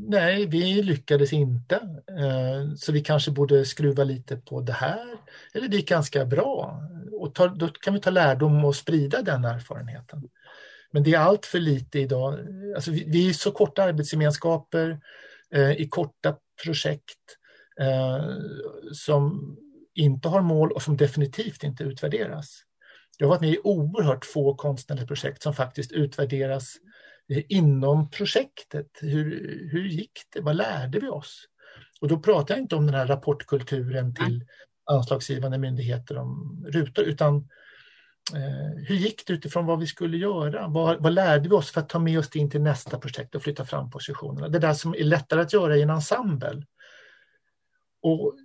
[0.07, 1.75] nej vi lyckades inte
[2.09, 5.05] eh, så vi kanske borde skruva lite på det här.
[5.53, 6.81] Eller det gick ganska bra.
[7.19, 10.29] Och ta, då kan vi ta lärdom och sprida den erfarenheten.
[10.91, 12.39] Men det är allt för lite idag.
[12.75, 14.99] Alltså vi, vi är så korta arbetsgemenskaper
[15.53, 17.19] eh, i korta projekt
[17.79, 18.25] eh,
[18.93, 19.55] som
[19.95, 22.63] inte har mål och som definitivt inte utvärderas.
[23.17, 26.92] Jag har varit med i oerhört få konstnärliga projekt som faktiskt utvärderas eh,
[27.29, 28.87] inom projektet.
[29.01, 30.41] Hur, hur gick det?
[30.41, 31.47] Vad lärde vi oss?
[32.01, 34.45] Och då pratar jag inte om den här rapportkulturen till
[34.85, 37.35] anslagsgivande myndigheter om rutor, utan
[38.33, 40.67] eh, hur gick det utifrån vad vi skulle göra?
[40.67, 43.35] Vad, vad, lärde vi oss för att ta med oss det in till nästa projekt
[43.35, 44.49] och flytta fram positionerna?
[44.49, 46.63] Det där som är lättare att göra i en ensemble
[48.01, 48.35] och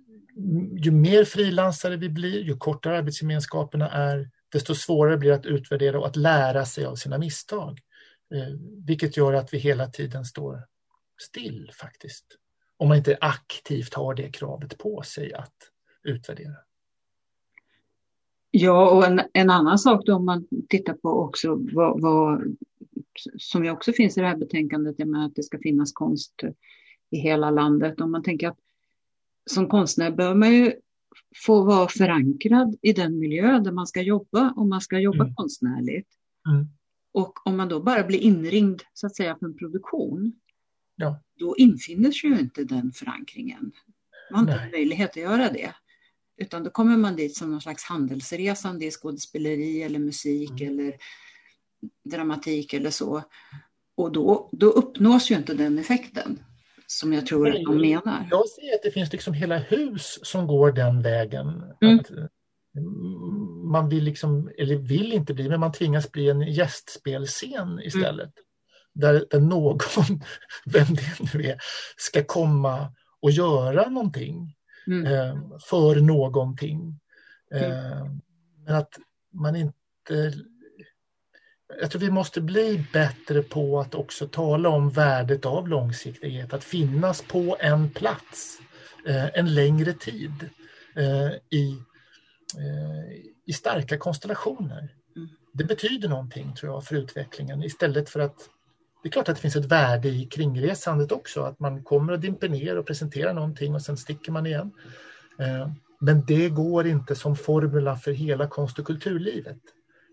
[0.77, 5.99] ju mer frilansare vi blir, ju kortare arbetsgemenskaperna är, desto svårare blir det att utvärdera
[5.99, 7.79] och att lära sig av sina misstag.
[8.33, 8.53] Eh,
[8.85, 10.65] vilket gör att vi hela tiden står
[11.21, 12.25] still faktiskt.
[12.77, 15.55] Om man inte aktivt har det kravet på sig att
[16.03, 16.55] utvärdera.
[18.51, 22.57] Ja, och en, en annan sak då om man tittar på också vad, vad
[23.37, 26.33] som ju också finns i det här betänkandet, med att det ska finnas konst
[27.09, 28.01] i hela landet.
[28.01, 28.59] Om man tänker att
[29.49, 30.73] som konstnär behöver man ju
[31.45, 35.35] få vara förankrad i den miljö där man ska jobba om man ska jobba mm.
[35.35, 36.07] konstnärligt.
[36.49, 36.67] Mm.
[37.13, 40.33] Och om man då bara blir inringd så att säga för en produktion,
[41.01, 41.21] Ja.
[41.39, 43.71] Då infinner sig ju inte den förankringen.
[44.31, 44.71] Man har inte Nej.
[44.71, 45.73] möjlighet att göra det.
[46.37, 50.79] Utan då kommer man dit som någon slags handelsresande i skådespeleri eller musik Mm.
[50.79, 50.93] eller
[52.09, 53.23] dramatik eller så.
[53.95, 56.39] Och då, då uppnås ju inte den effekten
[56.87, 58.27] som jag tror att de menar.
[58.31, 61.63] Jag ser att det finns liksom hela hus som går den vägen.
[61.81, 61.99] Mm.
[61.99, 62.11] Att,
[63.63, 68.33] man vill liksom, eller vill inte bli, men man tvingas bli en gästspelscen istället.
[68.93, 69.79] Där, där någon,
[70.65, 71.57] vem det nu är,
[71.97, 74.55] ska komma och göra någonting
[74.89, 75.05] Mm.
[75.05, 76.99] eh, för någonting.
[77.53, 78.05] Eh,
[78.65, 78.99] men att
[79.33, 80.33] man inte...
[81.81, 86.63] Jag tror vi måste bli bättre på att också tala om värdet av långsiktighet, att
[86.63, 88.59] finnas på en plats
[89.07, 90.49] eh, en längre tid
[91.49, 91.77] i,
[93.45, 94.95] i starka konstellationer.
[95.15, 95.29] Mm.
[95.53, 98.49] Det betyder någonting tror jag för utvecklingen istället för att
[99.03, 102.19] det är klart att det finns ett värde i kringresandet också, att man kommer och
[102.19, 104.71] dimper ner och presenterar någonting och sen sticker man igen.
[105.39, 109.59] Eh, Men det går inte som formula för hela konst och kulturlivet.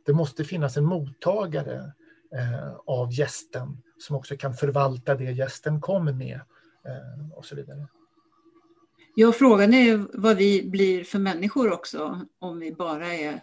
[0.07, 1.93] Det måste finnas en mottagare
[2.35, 6.41] eh, av gästen som också kan förvalta det gästen kommer med
[6.85, 7.87] eh, och så vidare.
[9.19, 13.41] Ja, frågan är vad vi blir för människor också om vi bara är,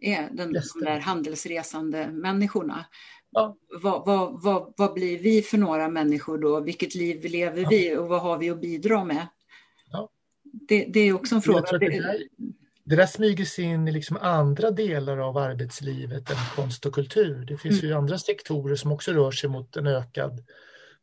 [0.00, 2.84] är den, de där handelsresande människorna.
[3.30, 3.56] Ja.
[3.82, 6.60] Vad, vad, vad, vad blir vi för några människor då?
[6.60, 7.68] Vilket liv lever Ja.
[7.70, 9.26] vi och vad har vi att bidra med?
[9.90, 10.08] Ja.
[10.42, 11.78] Det, det är också en fråga.
[11.78, 12.22] Det, där,
[12.84, 17.44] det där smyger sig in i liksom andra delar av arbetslivet än konst och kultur.
[17.44, 17.90] Det finns Mm.
[17.90, 20.44] ju andra sektorer som också rör sig mot en ökad,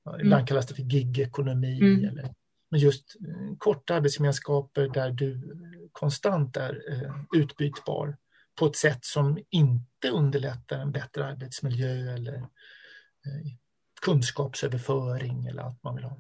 [0.04, 0.46] ja, ibland Mm.
[0.48, 1.80] kallas det för gigekonomi.
[1.82, 2.06] Mm.
[2.06, 2.30] Eller,
[2.72, 5.58] men just eh, korta arbetsgemenskaper där du
[5.92, 8.18] konstant är eh, utbytbar
[8.56, 13.52] på ett sätt som inte underlättar en bättre arbetsmiljö eller eh,
[14.02, 16.18] kunskapsöverföring eller allt man vill ha.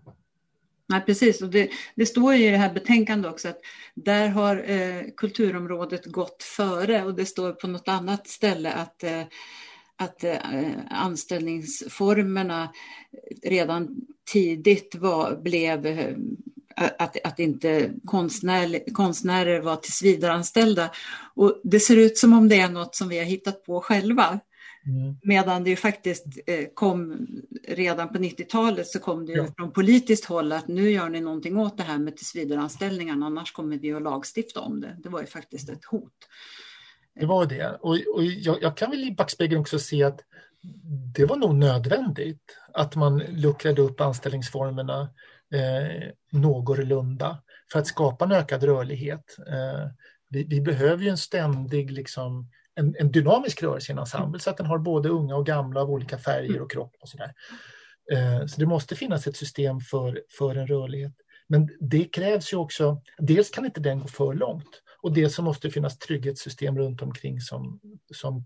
[0.91, 1.41] Nej, precis.
[1.41, 3.59] Och det, det står ju i det här betänkandet också att
[3.95, 9.23] där har eh, kulturområdet gått före och det står på något annat ställe att, eh,
[10.01, 10.35] att eh,
[10.89, 12.69] anställningsformerna
[13.43, 13.95] redan
[14.31, 16.15] tidigt var, blev eh,
[16.75, 20.89] att, att inte konstnär, konstnärer var tillsvidareanställda.
[21.35, 24.39] Och det ser ut som om det är något som vi har hittat på själva.
[24.85, 25.15] Mm.
[25.23, 27.27] Medan det ju faktiskt eh, kom
[27.67, 29.47] redan på 90-talet så kom det ju Ja.
[29.57, 33.77] från politiskt håll att nu gör ni någonting åt det här med tillsvidareanställningarna annars kommer
[33.77, 34.97] vi att lagstifta om det.
[35.03, 36.27] Det var ju faktiskt ett hot.
[37.19, 37.77] Det var det.
[37.81, 40.19] Och, och jag, jag kan väl i backspegeln också se att
[41.15, 45.09] det var nog nödvändigt att man luckrade upp anställningsformerna
[45.53, 47.41] eh, någorlunda
[47.71, 49.37] för att skapa en ökad rörlighet.
[49.47, 49.87] Eh,
[50.29, 54.49] vi, vi behöver ju en ständig liksom, en, en dynamisk rörelse i en ensemble så
[54.49, 57.33] att den har både unga och gamla av olika färger och kropp och sådär.
[58.11, 61.13] Eh, så det måste finnas ett system för, för en rörlighet.
[61.47, 65.43] Men det krävs ju också, dels kan inte den gå för långt och dels så
[65.43, 67.79] måste det finnas trygghetssystem runt omkring som,
[68.13, 68.43] som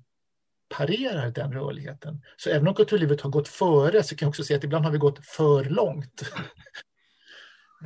[0.77, 2.21] parerar den rörligheten.
[2.37, 4.91] Så även om kulturlivet har gått före så kan jag också säga att ibland har
[4.91, 6.21] vi gått för långt.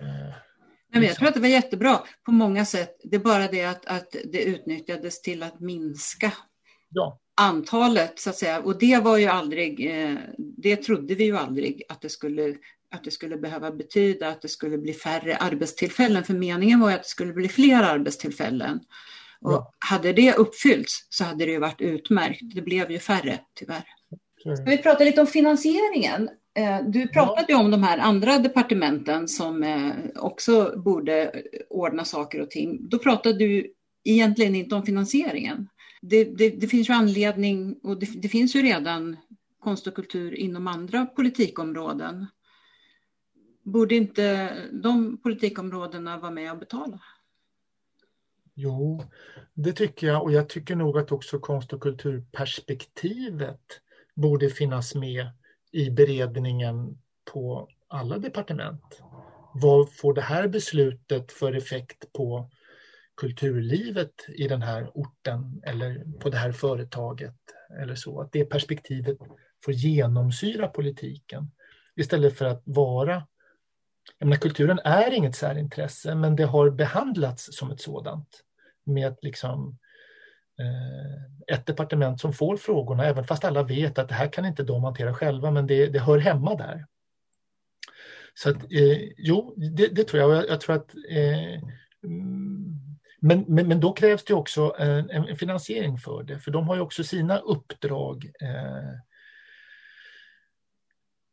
[0.01, 0.33] Eh,
[0.91, 3.01] Nej, men jag tror att det var jättebra på många sätt.
[3.03, 6.33] Det är bara det att, att det utnyttjades till att minska
[6.89, 8.59] ja, antalet så att säga.
[8.59, 12.55] Och det var ju aldrig, eh, det trodde vi ju aldrig att det skulle
[12.91, 16.23] att det skulle behöva betyda att det skulle bli färre arbetstillfällen.
[16.23, 18.79] För meningen var ju att det skulle bli fler arbetstillfällen.
[19.41, 19.73] Och Ja.
[19.79, 22.41] hade det uppfyllts så hade det ju varit utmärkt.
[22.55, 23.83] Det blev ju färre tyvärr.
[24.55, 26.29] Ska vi prata lite om finansieringen?
[26.57, 32.41] Eh, Du pratade ju om de här andra departementen som eh, också borde ordna saker
[32.41, 32.89] och ting.
[32.89, 33.73] Då pratade du
[34.03, 35.67] egentligen inte om finansieringen.
[36.01, 39.17] Det, det, det finns ju anledning och det, det finns ju redan
[39.63, 42.25] konst och kultur inom andra politikområden.
[43.69, 46.99] Borde inte de politikområdena vara med och betala?
[48.53, 49.03] Jo,
[49.53, 53.81] det tycker jag och jag tycker nog att också konst och kulturperspektivet
[54.15, 55.29] borde finnas med
[55.71, 56.97] i beredningen
[57.33, 59.01] på alla departement.
[59.53, 62.49] Vad får det här beslutet för effekt på
[63.17, 67.37] kulturlivet i den här orten eller på det här företaget
[67.81, 68.21] eller så?
[68.21, 69.17] Att det perspektivet
[69.65, 71.51] får genomsyra politiken
[71.95, 73.23] istället för att vara
[74.17, 78.43] jag menar, kulturen är inget särintresse men det har behandlats som ett sådant
[78.85, 79.77] med liksom
[80.59, 84.63] eh, ett departement som får frågorna, även fast alla vet att det här kan inte
[84.63, 86.85] de hantera själva, men det, det hör hemma där.
[88.33, 90.35] Så att, eh, jo, det, det tror jag.
[90.35, 90.49] jag.
[90.49, 91.63] Jag tror att eh,
[93.21, 96.67] men, men, men då krävs det också eh, en, en finansiering för det, för de
[96.67, 98.31] har ju också sina uppdrag.
[98.41, 98.93] Eh,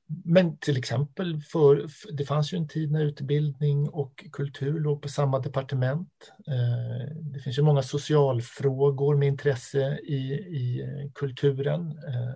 [0.09, 5.09] men till exempel, för, det fanns ju en tid när utbildning och kultur låg på
[5.09, 6.33] samma departement.
[6.47, 11.91] Eh, det finns ju många socialfrågor med intresse i, i eh, kulturen.
[11.91, 12.35] Eh,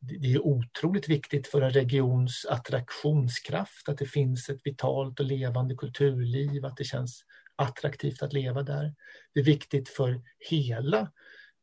[0.00, 5.74] det är otroligt viktigt för en regions attraktionskraft att det finns ett vitalt och levande
[5.74, 7.24] kulturliv, att det känns
[7.56, 8.94] attraktivt att leva där.
[9.34, 11.12] Det är viktigt för hela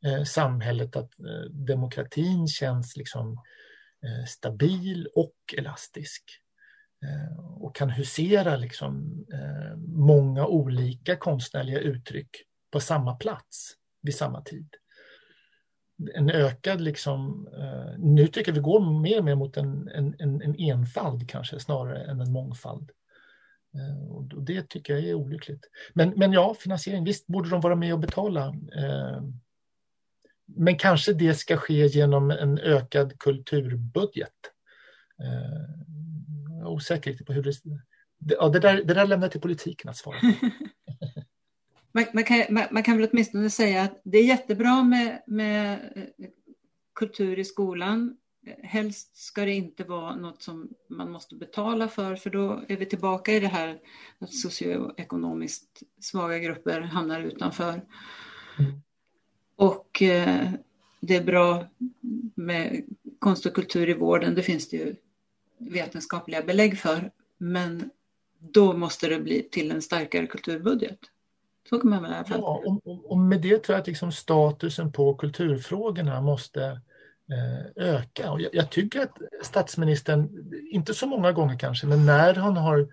[0.05, 3.39] eh, samhället att eh, demokratin känns liksom Eh,
[4.05, 6.23] Eh, stabil och elastisk
[7.05, 12.29] eh, och kan husera liksom eh, många olika konstnärliga uttryck
[12.71, 14.67] på samma plats vid samma tid.
[16.13, 17.49] En ökad, liksom,
[17.97, 22.21] nu tycker vi går mer och mer mot en, en, en enfald kanske snarare än
[22.21, 22.91] en mångfald.
[24.09, 25.65] Och det tycker jag är olyckligt.
[25.93, 28.55] Men, men ja, finansiering, visst borde de vara med och betala
[30.55, 34.33] men kanske det ska ske genom en ökad kulturbudget.
[35.19, 35.79] Eh,
[36.49, 37.53] jag är osäker på hur det...
[38.17, 40.17] Ja, det, där, det där lämnar jag till politiken att svara
[41.91, 45.91] man, man, kan, man, man, kan väl åtminstone säga att det är jättebra med, med
[45.95, 46.29] eh,
[46.95, 48.17] kultur i skolan.
[48.63, 52.85] Helst ska det inte vara något som man måste betala för, för då är vi
[52.85, 53.79] tillbaka i det här
[54.19, 57.85] att socioekonomiskt svaga grupper hamnar utanför.
[58.59, 58.81] Mm.
[59.99, 60.49] Och eh,
[60.99, 61.65] det är bra
[62.35, 62.83] med
[63.19, 64.95] konst och kultur i vården, det finns det ju
[65.57, 67.11] vetenskapliga belägg för.
[67.37, 67.89] Men
[68.39, 70.99] då måste det bli till en starkare kulturbudget.
[71.69, 72.39] Så kan man väl i alla fall.
[72.39, 76.63] Ja, och, och med det tror jag att liksom statusen på kulturfrågorna måste
[77.29, 78.31] eh, öka.
[78.31, 82.87] Och jag, jag, tycker att statsministern, inte så många gånger kanske, men när han har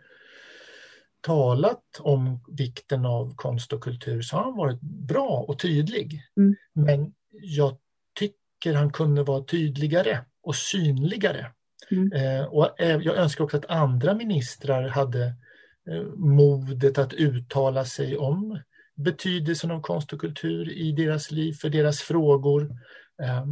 [1.27, 6.23] talat om vikten av konst och kultur så har han varit bra och tydlig.
[6.37, 6.57] Mm.
[6.73, 7.77] Men jag
[8.19, 11.53] tycker han kunde vara tydligare och synligare.
[11.91, 12.13] Mm.
[12.13, 15.25] Eh, och jag önskar också att andra ministrar hade
[15.91, 18.59] eh, modet att uttala sig om
[18.95, 22.63] betydelsen av konst och kultur i deras liv, för deras frågor.
[23.23, 23.47] Eh,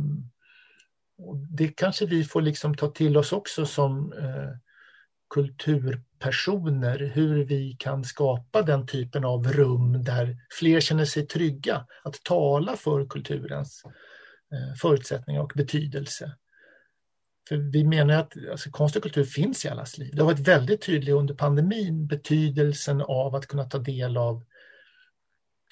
[1.51, 4.51] det kanske vi får liksom ta till oss också som eh,
[5.35, 12.23] kulturpersoner, hur vi kan skapa den typen av rum där fler känner sig trygga att
[12.23, 13.83] tala för kulturens
[14.53, 16.37] eh, förutsättningar och betydelse.
[17.49, 20.11] För vi menar att alltså, konst och kultur finns i allas liv.
[20.15, 24.45] Det har varit väldigt tydligt under pandemin, betydelsen av att kunna ta del av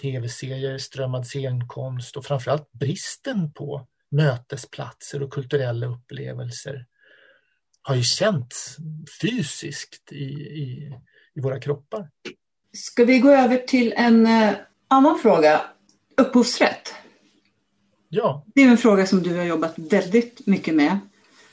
[0.03, 6.87] tv-serier, strömmad scenkonst och framförallt bristen på mötesplatser och kulturella upplevelser
[7.83, 8.77] har ju känts
[9.21, 10.95] fysiskt i, i,
[11.35, 12.11] i våra kroppar.
[12.73, 14.55] Ska vi gå över till en eh,
[14.89, 15.63] annan fråga?
[16.17, 16.95] Upphovsrätt.
[18.09, 18.45] Ja.
[18.55, 20.99] Det är en fråga som du har jobbat väldigt mycket med.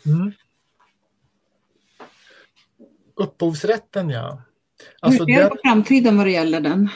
[0.06, 0.32] Mm.
[3.16, 4.42] Upphovsrätten, ja.
[5.00, 6.90] Alltså, Hur ser du på framtiden vad det gäller den?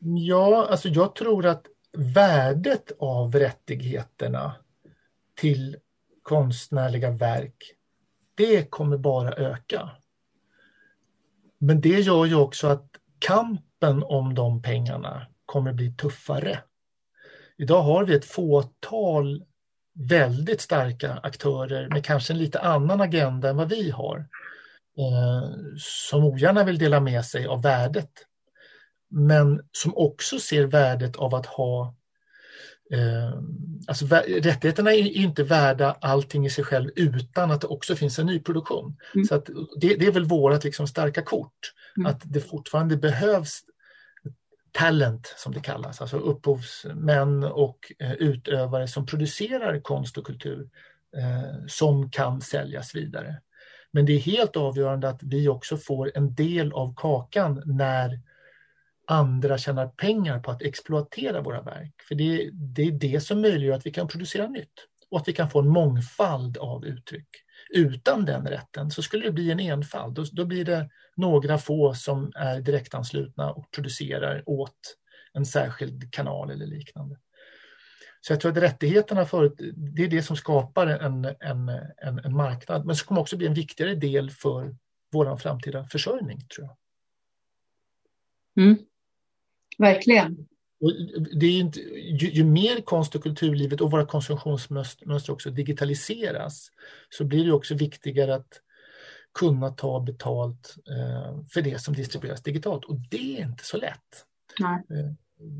[0.00, 4.54] Ja, alltså jag tror att värdet av rättigheterna
[5.36, 5.76] till
[6.22, 7.74] konstnärliga verk
[8.40, 9.90] det kommer bara öka.
[11.58, 12.86] Men det gör ju också att
[13.18, 16.58] kampen om de pengarna kommer bli tuffare.
[17.58, 19.44] Idag har vi ett fåtal
[19.94, 24.18] väldigt starka aktörer med kanske en lite annan agenda än vad vi har.
[24.98, 28.10] Eh, som ogärna vill dela med sig av värdet.
[29.08, 31.94] Men som också ser värdet av att ha
[32.92, 33.40] Eh,
[33.86, 38.26] alltså, rättigheterna är inte värda allting i sig själv utan att det också finns en
[38.26, 38.96] nyproduktion.
[39.14, 39.26] Mm.
[39.26, 39.46] Så att
[39.80, 42.06] det, det, är väl vårt liksom starka kort, mm.
[42.06, 43.60] att det fortfarande behövs
[44.72, 50.68] talent som det kallas, alltså upphovsmän och eh, utövare som producerar konst och kultur
[51.16, 53.40] eh, som kan säljas vidare.
[53.92, 58.20] Men det är helt avgörande att vi också får en del av kakan när
[59.10, 61.94] andra tjänar pengar på att exploatera våra verk.
[62.08, 64.72] För det, det är det som möjliggör att vi kan producera nytt
[65.10, 67.28] och att vi kan få en mångfald av uttryck.
[67.70, 70.14] Utan den rätten så skulle det bli en enfald.
[70.14, 74.96] Då, då blir det några få som är direktanslutna och producerar åt
[75.32, 77.16] en särskild kanal eller liknande.
[78.20, 82.36] Så jag tror att rättigheterna för, det är det som skapar en, en, en, en
[82.36, 84.76] marknad, men som kommer också bli en viktigare del för
[85.12, 86.76] vår framtida försörjning, tror jag.
[88.64, 88.78] Mm.
[89.80, 90.46] Verkligen.
[90.80, 90.92] Och
[91.40, 96.68] det är inte, ju, ju, mer konst och kulturlivet och våra konsumtionsmönster också digitaliseras
[97.10, 98.60] så blir det också viktigare att
[99.34, 104.26] kunna ta betalt eh, för det som distribueras digitalt och det är inte så lätt.
[104.60, 104.82] Nej.
[104.90, 105.12] Eh,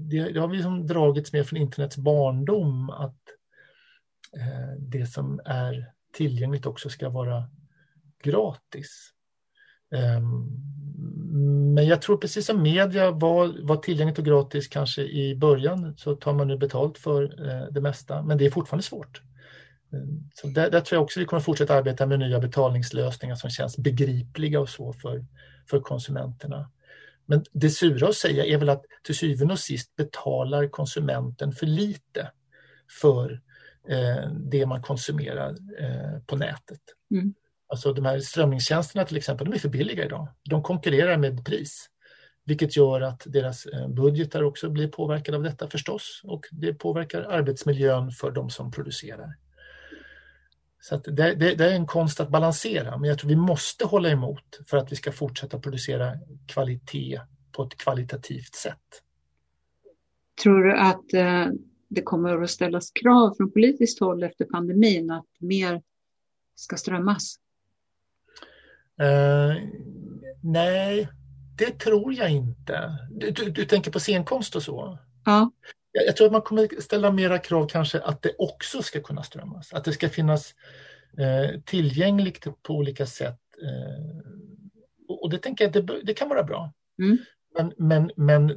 [0.09, 3.21] det, det, har vi liksom dragits med från internets barndom att
[4.37, 7.51] eh, det som är tillgängligt också ska vara
[8.23, 9.11] gratis.
[11.75, 16.17] Men jag tror precis som media var, var tillgängligt och gratis kanske i början så
[16.17, 19.23] tar man nu betalt för eh, det mesta, men det är fortfarande svårt.
[19.93, 23.51] Mm, så där, där, tror jag också vi kommer fortsätta arbeta med nya betalningslösningar som
[23.51, 25.25] känns begripliga och så för,
[25.71, 26.71] för konsumenterna.
[27.27, 31.67] Men det sura att säga är väl att till syvende och sist betalar konsumenten för
[31.67, 32.31] lite
[33.01, 33.41] för
[33.89, 36.81] eh, det man konsumerar eh, på nätet.
[37.11, 37.35] Mm.
[37.71, 40.29] Alltså de här strömningstjänsterna till exempel, de är för billiga idag.
[40.43, 41.91] De konkurrerar med pris.
[42.45, 46.21] Vilket gör att deras eh, budgetar också blir påverkade av detta förstås.
[46.25, 49.35] Och det påverkar arbetsmiljön för de som producerar.
[50.81, 54.11] Så det, det, det, är en konst att balansera, men jag tror vi måste hålla
[54.11, 56.13] emot för att vi ska fortsätta producera
[56.47, 57.21] kvalitet
[57.53, 59.03] på ett kvalitativt sätt.
[60.43, 61.47] Tror du att eh,
[61.89, 65.83] det kommer att ställas krav från politiskt håll efter pandemin att mer
[66.55, 67.37] ska strömmas?
[69.01, 69.57] Uh,
[70.43, 71.09] nej,
[71.57, 72.99] det tror jag inte.
[73.11, 74.99] Du, du, du, tänker på scenkonst och så?
[75.25, 75.51] Ja.
[75.93, 79.23] Jag, jag, tror att man kommer ställa mera krav kanske att det också ska kunna
[79.23, 79.73] strömmas.
[79.73, 80.55] Att det ska finnas
[81.21, 83.41] uh, tillgängligt på olika sätt.
[83.63, 84.21] Uh,
[85.09, 86.73] och det tänker jag det, det kan vara bra.
[87.03, 87.19] Mm.
[87.57, 88.49] Men, men, men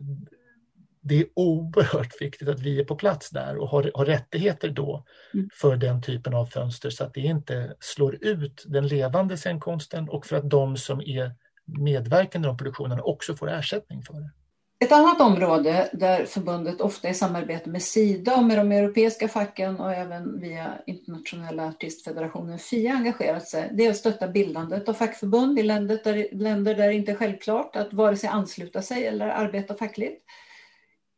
[1.04, 5.06] det är oerhört viktigt att vi är på plats där och har, har rättigheter då
[5.34, 5.50] mm.
[5.54, 10.26] för den typen av fönster så att det inte slår ut den levande scenkonsten och
[10.26, 11.32] för att de som är
[11.66, 14.30] medverkande i de produktionerna också får ersättning för det.
[14.80, 19.80] Ett annat område där förbundet ofta i samarbete med Sida och med de europeiska facken
[19.80, 25.60] och även via internationella artistfederationen FIA engagerat sig, det är att stötta bildandet av fackförbund
[25.60, 29.28] i länder där, länder där det inte är självklart att vare sig ansluta sig eller
[29.28, 30.24] arbeta fackligt.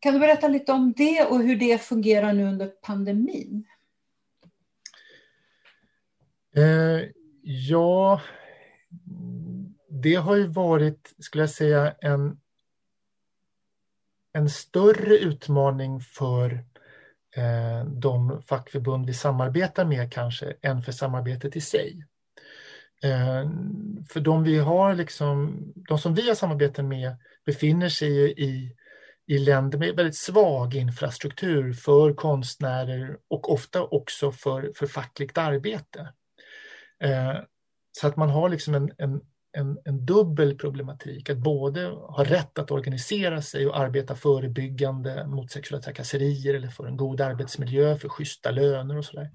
[0.06, 3.66] Kan du berätta lite om det och hur det fungerar nu under pandemin?
[6.56, 7.02] Eh,
[7.42, 8.22] ja,
[9.90, 12.40] det har ju varit, skulle jag säga, en,
[14.34, 16.52] en större utmaning för
[17.36, 22.06] eh, de fackförbund vi samarbetar med kanske än för samarbetet i sig.
[23.04, 23.50] Eh,
[24.10, 28.76] för de vi har, liksom, de som vi har samarbete med befinner sig i
[29.28, 36.14] i länder med väldigt svag infrastruktur för konstnärer och ofta också för, för fackligt arbete.
[37.04, 37.36] Eh,
[37.92, 39.22] så att man har liksom en, en,
[39.58, 45.52] en, en, dubbel problematik, att både ha rätt att organisera sig och arbeta förebyggande mot
[45.52, 49.32] sexuella trakasserier eller för en god arbetsmiljö, för schyssta löner och sådär.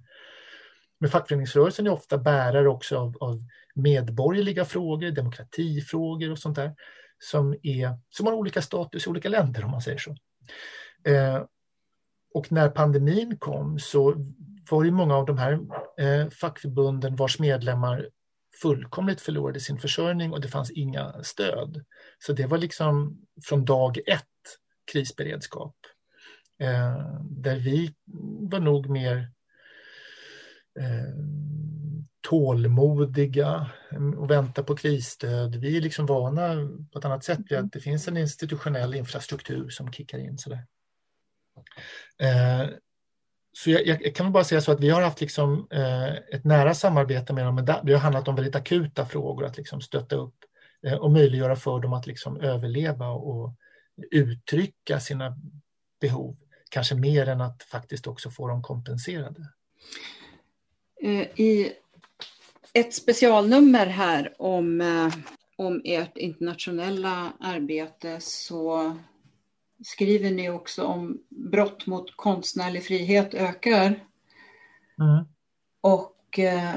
[1.00, 6.74] Men fackföreningsrörelsen är ofta bärare också av, av medborgerliga frågor, demokratifrågor och sånt där
[7.22, 10.16] som, är, som har olika status i olika länder om man säger så.
[11.10, 11.44] Eh,
[12.34, 14.14] och när pandemin kom så
[14.70, 15.60] var det många av de här
[15.98, 18.08] eh, fackförbunden vars medlemmar
[18.62, 21.84] fullkomligt förlorade sin försörjning och det fanns inga stöd.
[22.18, 24.24] Så det var liksom från dag ett
[24.92, 25.76] krisberedskap.
[26.58, 27.94] Eh, där vi
[28.50, 29.32] var nog mer
[30.80, 31.14] eh,
[32.20, 33.70] tålmodiga
[34.18, 35.56] och väntar på krisstöd.
[35.56, 36.54] Vi är liksom vana
[36.92, 40.38] på ett annat sätt vid att det finns en institutionell infrastruktur som kickar in.
[40.38, 40.66] Sådär.
[42.18, 42.68] Eh,
[43.52, 46.74] så jag, jag, kan bara säga så att vi har haft liksom, eh, ett nära
[46.74, 47.54] samarbete med dem.
[47.54, 50.34] Men det har handlat om väldigt akuta frågor, att liksom stötta upp
[50.86, 53.54] eh, och möjliggöra för dem att liksom överleva och
[54.10, 55.36] uttrycka sina
[56.00, 56.36] behov.
[56.70, 59.52] Kanske mer än att faktiskt också få dem kompenserade.
[61.36, 61.72] I
[62.72, 65.14] ett specialnummer här om, eh,
[65.56, 68.96] om ert internationella arbete så
[69.84, 73.86] skriver ni också om brott mot konstnärlig frihet ökar.
[75.00, 75.24] Mm.
[75.80, 76.74] Och eh,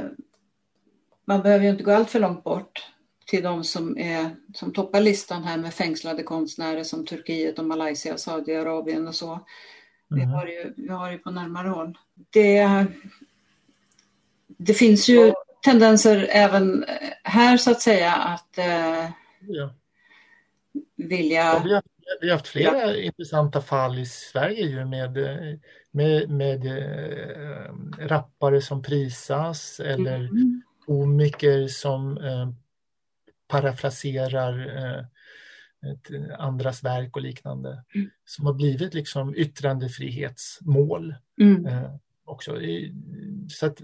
[1.25, 2.89] man behöver ju inte gå allt för långt bort
[3.25, 8.17] till de som, är, som toppar listan här med fängslade konstnärer som Turkiet och Malaysia,
[8.17, 9.31] Saudiarabien och så.
[9.31, 9.39] Mm.
[10.11, 11.97] Vi, har ju, vi har ju på närmare håll.
[12.29, 12.85] Det,
[14.47, 15.33] det finns ju
[15.63, 16.85] tendenser även
[17.23, 19.09] här så att säga att eh,
[19.41, 19.75] ja.
[20.95, 21.41] vilja...
[21.41, 21.83] Ja, vi, har,
[22.21, 22.95] vi har haft flera ja.
[22.95, 25.17] intressanta fall i Sverige ju med,
[25.91, 30.61] med, med äh, rappare som prisas eller mm.
[30.85, 32.49] komiker som äh,
[33.47, 35.05] parafraserar äh,
[36.37, 38.09] andras verk och liknande mm.
[38.25, 41.67] som har blivit liksom yttrandefrihetsmål mm.
[42.25, 42.57] också.
[43.49, 43.81] Så att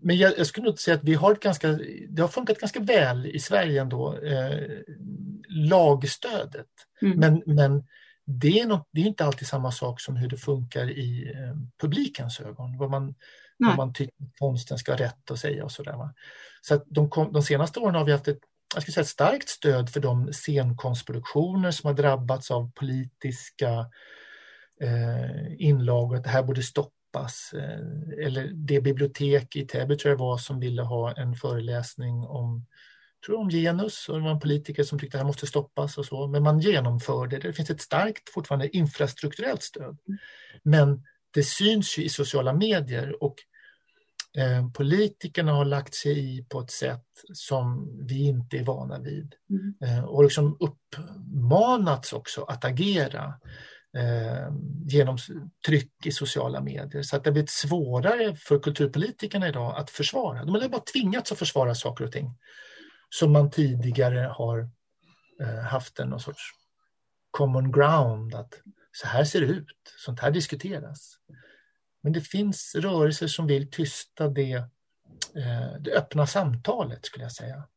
[0.00, 1.78] men jag, jag, skulle nog säga att vi har ett ganska,
[2.08, 4.58] det har funkat ganska väl i Sverige ändå, eh,
[5.48, 6.66] lagstödet.
[7.02, 7.18] Mm.
[7.18, 7.84] Men, men
[8.26, 11.56] det är, något, det är inte alltid samma sak som hur det funkar i eh,
[11.80, 12.78] publikens ögon.
[12.78, 13.14] Vad man,
[13.58, 15.94] vad man tycker konsten ska ha rätt att säga och sådär.
[16.60, 18.40] Så att de, kom, de senaste åren har vi haft ett,
[18.74, 23.90] jag ska säga, ett starkt stöd för de scenkonstproduktioner som har drabbats av politiska
[24.80, 26.92] eh, inlagor, att det här borde stoppas.
[27.16, 32.66] Eh, eller det bibliotek i Täby tror jag var som ville ha en föreläsning om
[33.26, 35.98] tror om genus och det var en politiker som tyckte att det här måste stoppas
[35.98, 36.26] och så.
[36.26, 37.48] Men man genomförde det.
[37.48, 39.98] Det finns ett starkt fortfarande infrastrukturellt stöd.
[40.62, 43.34] Men det syns ju i sociala medier och
[44.38, 49.34] eh, politikerna har lagt sig i på ett sätt som vi inte är vana vid.
[49.50, 49.74] Mm.
[49.82, 53.34] Eh, och liksom uppmanats också att agera
[53.96, 54.52] eh,
[54.86, 55.18] genom
[55.66, 57.02] tryck i sociala medier.
[57.02, 60.44] Så att det har blivit svårare för kulturpolitikerna idag att försvara.
[60.44, 62.30] De har bara tvingats att försvara saker och ting
[63.10, 64.68] som man tidigare har
[65.40, 66.42] eh, haft en någon sorts
[67.30, 68.60] common ground, att
[68.92, 71.18] så här ser det ut, sånt här diskuteras.
[72.00, 74.52] Men det finns rörelser som vill tysta det,
[75.36, 77.68] eh, det öppna samtalet, skulle jag säga.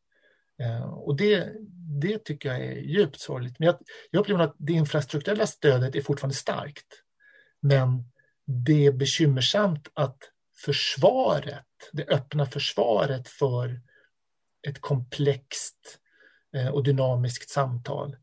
[0.59, 1.53] Eh, och det,
[2.01, 3.59] det tycker jag är djupt sorgligt.
[3.59, 3.77] Men jag,
[4.11, 7.03] jag upplever att det infrastrukturella stödet är fortfarande starkt.
[7.59, 8.03] Men
[8.45, 10.17] det är bekymmersamt att
[10.55, 13.81] försvaret, det öppna försvaret för
[14.67, 15.99] ett komplext
[16.55, 18.17] eh, och dynamiskt samtal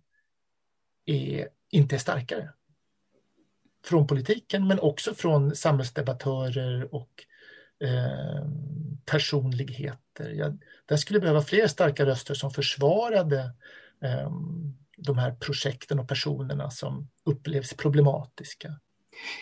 [1.04, 2.52] är, inte är starkare.
[3.84, 7.24] Från politiken men också från samhällsdebattörer och
[7.84, 8.46] eh,
[9.04, 10.30] personligheter.
[10.30, 13.38] Jag, där skulle behöva fler starka röster som försvarade
[14.02, 14.30] eh,
[14.96, 18.72] de här projekten och personerna som upplevs problematiska.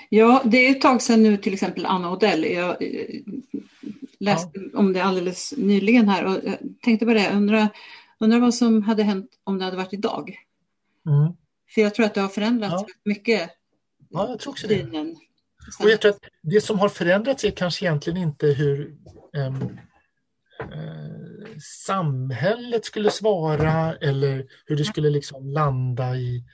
[0.08, 2.44] Ja, det är ett tag sedan nu till exempel Anna Odell.
[2.44, 2.76] Jag
[4.20, 4.78] läste ja.
[4.78, 7.68] om det alldeles nyligen här och jag tänkte på det, undrar,
[8.18, 10.36] undrar vad som hade hänt om det hade varit idag.
[11.06, 11.32] Mm.
[11.74, 12.94] För jag tror att det har förändrats ja.
[13.04, 13.50] mycket.
[14.10, 14.86] Ja, jag tror också det.
[15.80, 18.94] Och jag tror att det som har förändrats är kanske egentligen inte hur
[19.36, 19.54] eh,
[21.86, 26.44] samhället skulle svara eller hur det skulle liksom landa i,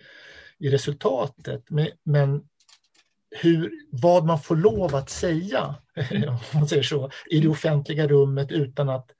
[0.59, 1.65] i resultatet.
[1.71, 2.45] Men, men
[3.31, 5.75] hur, vad man får lov att säga
[6.29, 9.11] om man säger så, i det offentliga rummet utan att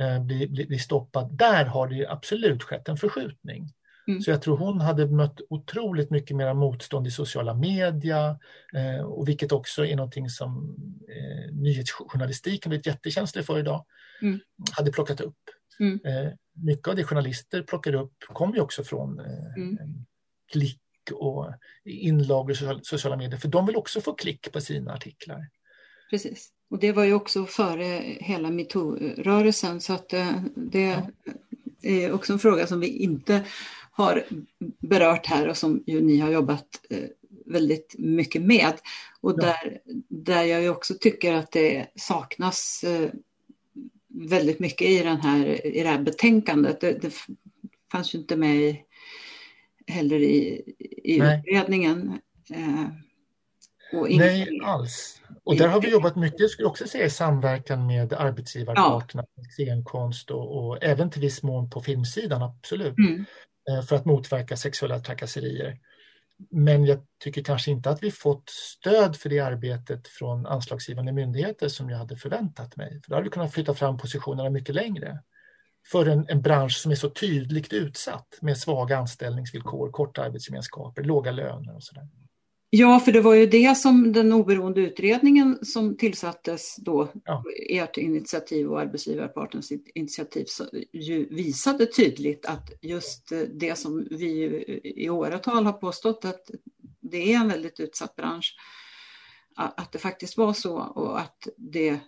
[0.00, 1.36] eh, bli, bli, bli, stoppad.
[1.36, 3.72] Där har det absolut skett en förskjutning.
[4.08, 4.20] Mm.
[4.20, 8.38] Så jag tror hon hade mött otroligt mycket mer motstånd i sociala media
[8.74, 10.76] eh, och vilket också är någonting som
[11.08, 13.84] eh, nyhetsjournalistiken blivit jättekänslig för idag.
[14.22, 14.40] Mm.
[14.76, 15.38] Hade plockat upp.
[15.80, 16.00] Mm.
[16.04, 19.78] Eh, mycket av det journalister plockar upp kommer ju också från eh, mm.
[20.52, 20.78] klick
[21.12, 21.52] och
[21.84, 25.48] inlagor i sociala medier, för de vill också få klick på sina artiklar.
[26.10, 27.84] Precis, och det var ju också före
[28.20, 31.10] hela metoo-rörelsen så att eh, det ja.
[31.82, 33.44] är också en fråga som vi inte
[33.92, 34.24] har
[34.78, 37.08] berört här och som ju ni har jobbat eh,
[37.46, 38.74] väldigt mycket med.
[39.20, 43.10] Och där, där jag ju också tycker att det saknas eh,
[44.08, 46.80] väldigt mycket i, den här, i det här betänkandet.
[46.80, 47.14] Det, det
[47.92, 48.84] fanns ju inte med i
[49.86, 50.62] heller i,
[51.04, 52.18] i utredningen.
[52.50, 52.86] Eh,
[53.92, 55.20] Nej, alls.
[55.44, 59.42] Och där har vi jobbat mycket, skulle jag också säga, i samverkan med arbetsgivarparterna, ja.
[59.50, 63.24] scenkonst och, och, även till viss mån på filmsidan, absolut, mm.
[63.70, 65.78] Eh, för att motverka sexuella trakasserier.
[66.50, 71.68] Men jag tycker kanske inte att vi fått stöd för det arbetet från anslagsgivande myndigheter
[71.68, 73.00] som jag hade förväntat mig.
[73.04, 75.18] För då hade vi kunnat flytta fram positionerna mycket längre
[75.92, 81.32] för en, en bransch som är så tydligt utsatt med svaga anställningsvillkor, korta arbetsgemenskaper, låga
[81.32, 82.08] löner och sådär.
[82.74, 87.44] Ja, för det var ju det som den oberoende utredningen som tillsattes då, ja.
[87.68, 90.46] ert initiativ och arbetsgivarpartens initiativ,
[91.30, 96.50] visade tydligt att just det som vi i åratal har påstått att
[97.00, 98.56] det är en väldigt utsatt bransch,
[99.56, 102.00] att det faktiskt var så och att det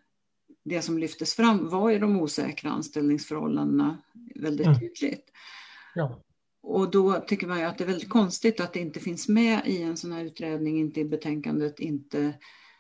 [0.64, 3.98] det som lyftes fram var ju de osäkra anställningsförhållandena
[4.34, 4.78] väldigt mm.
[4.78, 5.30] tydligt.
[5.94, 6.20] Ja.
[6.66, 9.60] Och då tycker man ju att det är väldigt konstigt att det inte finns med
[9.66, 12.34] i en sån här utredning, inte i betänkandet, inte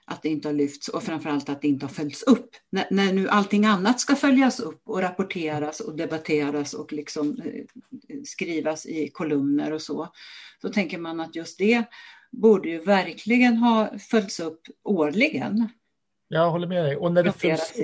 [0.06, 2.50] att det inte har lyfts och framförallt att det inte har följts upp.
[2.70, 7.64] När, när nu allting annat ska följas upp och rapporteras och debatteras och liksom eh,
[8.24, 10.08] skrivas i kolumner och så,
[10.62, 11.84] då tänker man att just det
[12.32, 15.68] borde ju verkligen ha följts upp årligen.
[16.28, 16.96] Jag håller med dig.
[16.96, 17.74] Och när det följs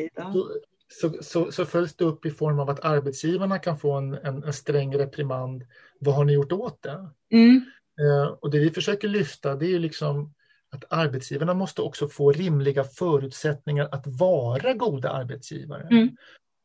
[0.93, 4.45] så, så, så, följs det upp i form av att arbetsgivarna kan få en, en,
[4.45, 5.65] en sträng reprimand.
[5.99, 7.11] Vad har ni gjort åt det?
[7.33, 7.65] Mm.
[8.01, 10.35] Eh, och det vi försöker lyfta det är ju liksom
[10.73, 15.89] att arbetsgivarna måste också få rimliga förutsättningar att vara goda arbetsgivare.
[15.91, 16.17] Mm.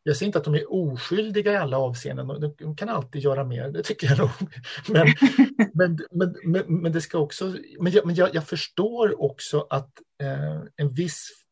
[0.04, 3.70] Jag säger inte att de är oskyldiga i alla avseenden, de kan alltid göra mer,
[3.70, 4.30] det tycker jag nog.
[4.90, 5.08] Men,
[5.74, 9.92] men, men, men, men, det ska också, men, jag, men jag, jag förstår också att
[10.22, 11.45] eh, en viss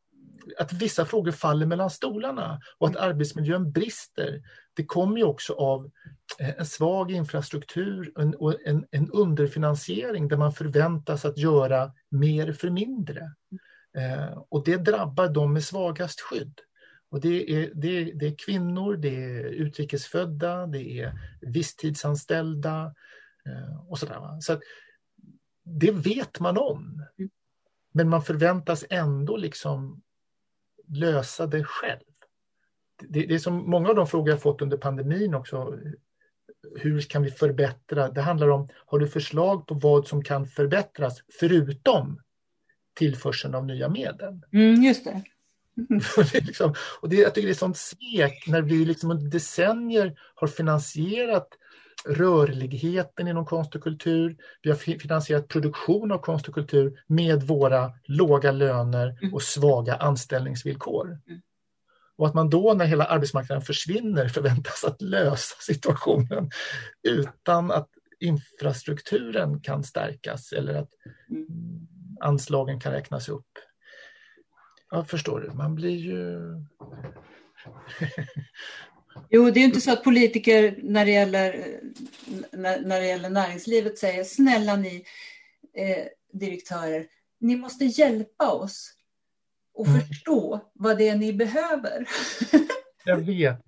[0.58, 4.42] att vissa frågor faller mellan stolarna och att arbetsmiljön brister.
[4.74, 5.90] Det kommer ju också av
[6.38, 12.70] eh, en svag infrastruktur och en, en underfinansiering där man förväntas att göra mer för
[12.70, 13.20] mindre.
[13.96, 16.60] Eh, och det drabbar de med svagast skydd.
[17.10, 22.94] Och det är, det, är, det är kvinnor, det är utrikesfödda, det är visstidsanställda
[23.46, 24.40] eh, och sådär.
[24.40, 24.60] Så
[25.64, 27.06] det vet man om.
[27.92, 30.02] Men man förväntas ändå liksom
[30.88, 32.00] lösa det själv.
[33.08, 35.78] Det, det är som många av de frågor jag fått under pandemin också.
[36.76, 38.08] Hur kan vi förbättra?
[38.08, 42.20] Det handlar om, har du förslag på vad som kan förbättras förutom
[42.94, 44.40] tillförseln av nya medel?
[44.52, 45.22] Mm, just det.
[45.90, 46.00] Mm.
[46.32, 50.18] det liksom, och det, jag tycker det är sånt svek när vi liksom under decennier
[50.34, 51.48] har finansierat
[52.08, 54.36] rörligheten inom konst och kultur.
[54.62, 59.34] Vi har finansierat produktion av konst och kultur med våra låga löner mm.
[59.34, 61.06] och svaga anställningsvillkor.
[61.06, 61.42] Mm.
[62.16, 66.50] Och att man då när hela arbetsmarknaden försvinner förväntas att lösa situationen
[67.08, 67.88] utan att
[68.20, 70.90] infrastrukturen kan stärkas eller att
[71.30, 71.46] mm.
[72.20, 73.48] anslagen kan räknas upp.
[74.90, 76.38] Ja, förstår du, man blir ju
[79.30, 81.80] Jo, det är inte så att politiker när det gäller,
[82.50, 85.04] när, när det gäller näringslivet säger snälla ni
[85.76, 87.06] eh, direktörer,
[87.40, 88.92] ni måste hjälpa oss
[89.74, 90.00] och mm.
[90.00, 92.08] förstå vad det är ni behöver.
[93.04, 93.64] Jag vet.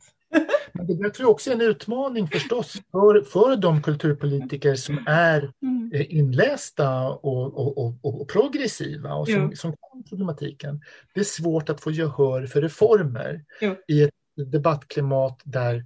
[0.72, 5.05] Men det där tror jag också är en utmaning förstås för, för de kulturpolitiker som
[5.07, 5.76] är mm.
[5.94, 10.80] Eh, inlästa och, och, och, och progressiva och som, som kan problematiken.
[11.14, 13.76] Det är svårt att få gehör för reformer jo.
[13.88, 15.84] i ett debattklimat där,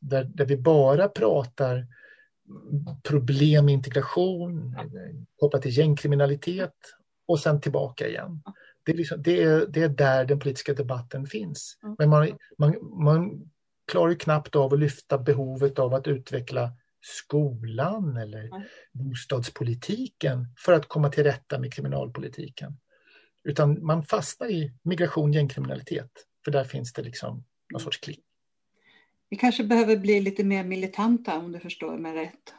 [0.00, 1.86] där, där vi bara pratar
[3.02, 4.76] problem med integration
[5.38, 6.74] kopplat till gängkriminalitet
[7.26, 8.42] och sen tillbaka igen.
[8.82, 11.78] Det är, liksom, det är, det är där den politiska debatten finns.
[11.98, 12.28] Men man,
[12.58, 13.50] man, man
[13.92, 18.50] klarar knappt av att lyfta behovet av att utveckla skolan eller
[18.92, 22.76] bostadspolitiken för att komma till rätta med kriminalpolitiken.
[23.44, 26.10] Utan man fastnar i migration, gängkriminalitet,
[26.44, 28.20] för där finns det liksom någon sorts klick.
[29.30, 32.54] Vi kanske behöver bli lite mer militanta om du förstår mig rätt.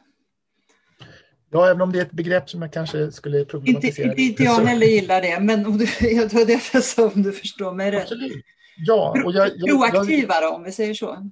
[1.51, 4.09] Ja, även om det är ett begrepp som jag kanske skulle problematisera.
[4.09, 7.23] Inte, inte jag heller gillar det, men om du, det var det jag sa om
[7.23, 8.01] du förstår mig rätt.
[8.01, 8.45] Absolut.
[8.77, 11.31] Ja, och jag, jag, Proaktivare om vi säger så.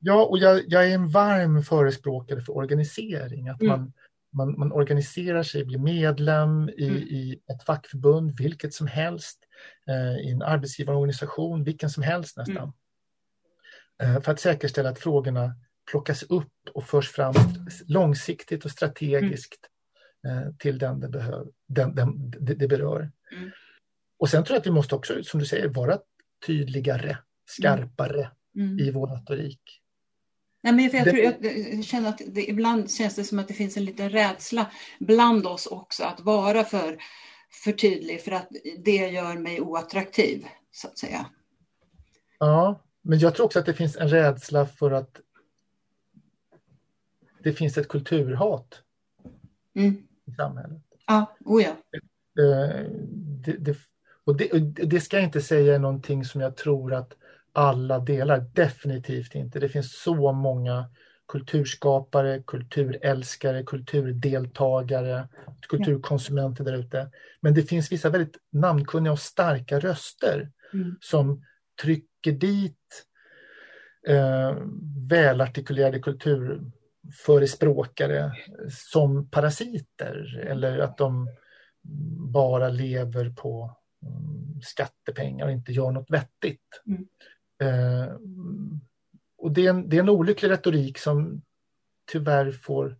[0.00, 3.48] Ja, och jag, jag, är en varm förespråkare för organisering.
[3.48, 3.80] Att mm.
[3.80, 3.92] man,
[4.32, 7.02] man, man, organiserar sig, blir medlem i, mm.
[7.02, 9.38] i ett fackförbund, vilket som helst,
[9.88, 12.56] eh, i en arbetsgivarorganisation, vilken som helst nästan.
[12.56, 12.72] Mm.
[14.02, 15.54] Eh, för att säkerställa att frågorna
[15.90, 17.34] plockas upp och förs fram
[17.86, 19.60] långsiktigt och strategiskt
[20.28, 20.56] mm.
[20.56, 23.10] till den det, behöv, den, den, det, det berör.
[23.32, 23.50] Mm.
[24.18, 25.98] Och sen tror jag att vi måste också, som du säger, vara
[26.46, 28.78] tydligare, skarpare mm.
[28.78, 29.80] i vår retorik.
[30.62, 33.76] Nej, men jag, tror, jag känner att det, ibland känns det som att det finns
[33.76, 36.98] en liten rädsla bland oss också att vara för,
[37.64, 38.48] för tydlig för att
[38.84, 41.26] det gör mig oattraktiv, så att säga.
[42.38, 45.20] Ja, men jag tror också att det finns en rädsla för att
[47.42, 48.82] det finns ett kulturhat
[49.74, 49.96] mm.
[50.24, 50.82] i samhället.
[51.06, 51.70] Ja, oh ja.
[52.42, 52.86] Eh,
[53.44, 53.76] det, det,
[54.24, 54.48] och det,
[54.86, 57.16] det, ska jag inte säga är någonting som jag tror att
[57.52, 59.58] alla delar, definitivt inte.
[59.58, 60.90] Det finns så många
[61.28, 65.28] kulturskapare, kulturälskare, kulturdeltagare,
[65.68, 67.10] kulturkonsumenter där ute.
[67.40, 70.96] Men det finns vissa väldigt namnkunniga och starka röster mm.
[71.00, 71.44] som
[72.22, 73.06] trycker dit
[74.08, 74.56] eh,
[75.08, 78.32] välartikulerade kulturförespråkare
[78.70, 81.28] som parasiter eller att de
[82.32, 86.82] bara lever på um, skattepengar och inte gör något vettigt.
[86.86, 87.08] Mm.
[87.60, 88.08] Eh,
[89.38, 91.42] och det är, en, det är en olycklig retorik som
[92.12, 92.96] tyvärr får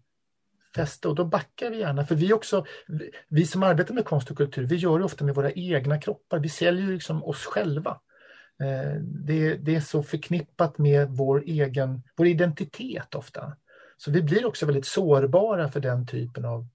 [0.77, 2.07] fäste och då backar vi gärna.
[2.07, 2.65] För vi också,
[3.29, 6.39] vi som arbetar med konst och kultur, vi gör det ofta med våra egna kroppar.
[6.39, 8.01] Vi säljer liksom oss själva.
[8.61, 13.57] Eh, det, det, är så förknippat med vår egen vår identitet ofta.
[13.97, 16.67] Så vi blir också väldigt sårbara för den typen av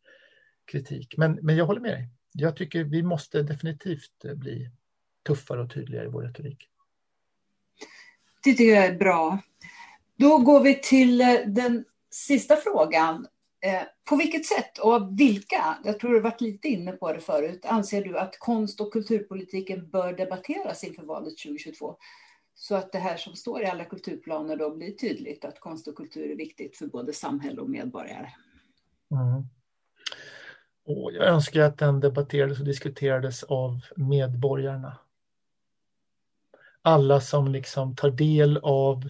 [0.66, 1.18] kritik.
[1.18, 2.10] Men, men jag håller med dig.
[2.32, 4.70] Jag tycker vi måste definitivt bli
[5.28, 6.70] tuffare och tydligare i vår retorik.
[8.44, 9.40] Det tycker jag är bra.
[10.18, 13.28] Då går vi till eh, den sista frågan.
[13.66, 17.20] Eh, på vilket sätt och av vilka, jag tror du varit lite inne på det
[17.20, 21.98] förut, anser du att konst och kulturpolitiken bör debatteras inför valet 2022?
[22.56, 25.96] Så att det här som står i alla kulturplaner då blir tydligt att konst och
[25.96, 28.30] kultur är viktigt för både samhälle och medborgare.
[29.12, 29.44] Mm.
[30.86, 34.98] Och jag önskar att den debatterades och diskuterades av medborgarna.
[36.82, 39.04] alla som liksom tar del av,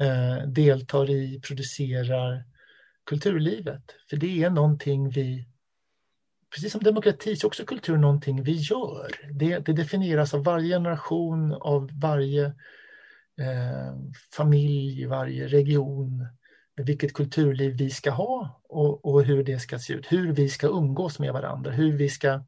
[0.00, 2.44] eh, deltar i, producerar
[3.06, 3.82] kulturlivet.
[4.10, 5.48] För det är någonting vi,
[6.54, 9.10] precis som demokrati, så är också kultur någonting vi gör.
[9.32, 12.44] Det, det definieras av varje generation, av varje
[13.40, 13.94] eh,
[14.32, 16.26] familj, varje region,
[16.76, 20.66] vilket kulturliv vi ska ha och, och, hur det ska se ut, hur vi ska
[20.66, 22.44] umgås med varandra, hur vi ska...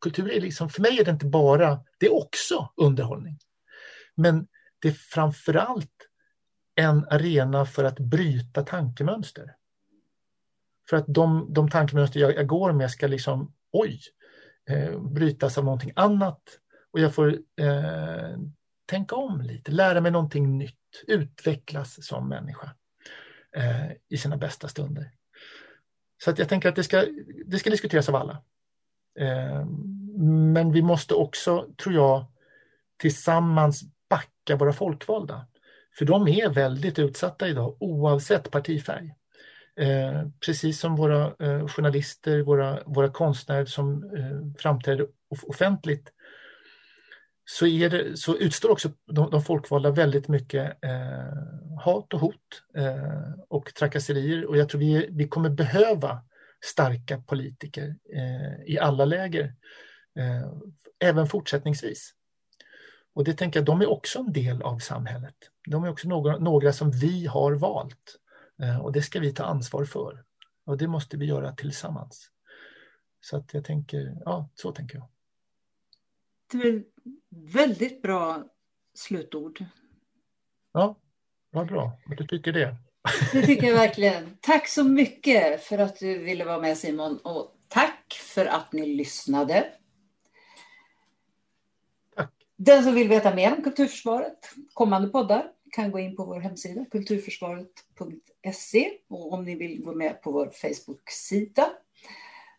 [0.00, 3.38] Kultur är liksom, för mig är det inte bara, det är också underhållning.
[4.14, 4.46] Men
[4.78, 6.08] det är framförallt
[6.74, 9.54] en arena för att bryta tankemönster.
[10.88, 14.00] För att de, de tankemönster jag, jag går med ska liksom, oj,
[14.70, 16.42] eh, brytas av någonting annat
[16.92, 17.28] och jag får
[17.60, 18.38] eh,
[18.86, 22.70] tänka om lite, lära mig någonting nytt, utvecklas som människa
[23.56, 25.10] eh, i sina bästa stunder.
[26.24, 27.04] Så att jag tänker att det ska,
[27.46, 28.42] det ska diskuteras av alla.
[29.18, 29.66] Eh,
[30.52, 32.26] men vi måste också, tror jag,
[32.96, 35.46] tillsammans backa våra folkvalda.
[35.98, 39.14] För de är väldigt utsatta idag oavsett partifärg.
[39.78, 45.06] Eh, precis som våra eh, journalister, våra, våra konstnärer som eh, framträder
[45.46, 46.12] offentligt
[47.44, 52.62] så, är det, så utstår också de, de folkvalda väldigt mycket eh, hat och hot
[52.76, 56.22] eh, och trakasserier och jag tror vi, vi kommer behöva
[56.64, 59.54] starka politiker eh, i alla läger,
[60.18, 60.52] eh,
[60.98, 62.14] även fortsättningsvis.
[63.14, 65.34] Och det tänker jag, de är också en del av samhället.
[65.68, 68.27] De är också några, några som vi har valt eh,
[68.82, 70.24] och det ska vi ta ansvar för.
[70.64, 72.30] Och det måste vi göra tillsammans.
[73.20, 75.08] Så att jag tänker, ja, så tänker jag.
[76.52, 76.84] Det är
[77.30, 78.44] väldigt bra
[78.94, 79.64] slutord.
[80.72, 80.96] Ja,
[81.50, 82.76] vad bra du tycker det.
[83.32, 84.36] Det tycker jag verkligen.
[84.40, 88.86] Tack så mycket för att du ville vara med Simon och tack för att ni
[88.86, 89.72] lyssnade.
[92.16, 92.32] Tack.
[92.56, 96.84] Den som vill veta mer om Kulturförsvaret, kommande poddar, kan gå in på vår hemsida
[96.90, 101.70] kulturförsvaret.se och om ni vill gå med på vår Facebook-sida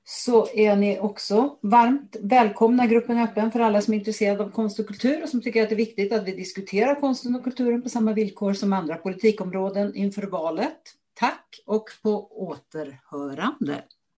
[0.03, 2.87] så är ni också varmt välkomna.
[2.87, 5.63] Gruppen är öppen för alla som är intresserade av konst och kultur och som tycker
[5.63, 8.95] att det är viktigt att vi diskuterar konsten och kulturen på samma villkor som andra
[8.95, 10.95] politikområden inför valet.
[11.13, 13.83] Tack och på återhörande.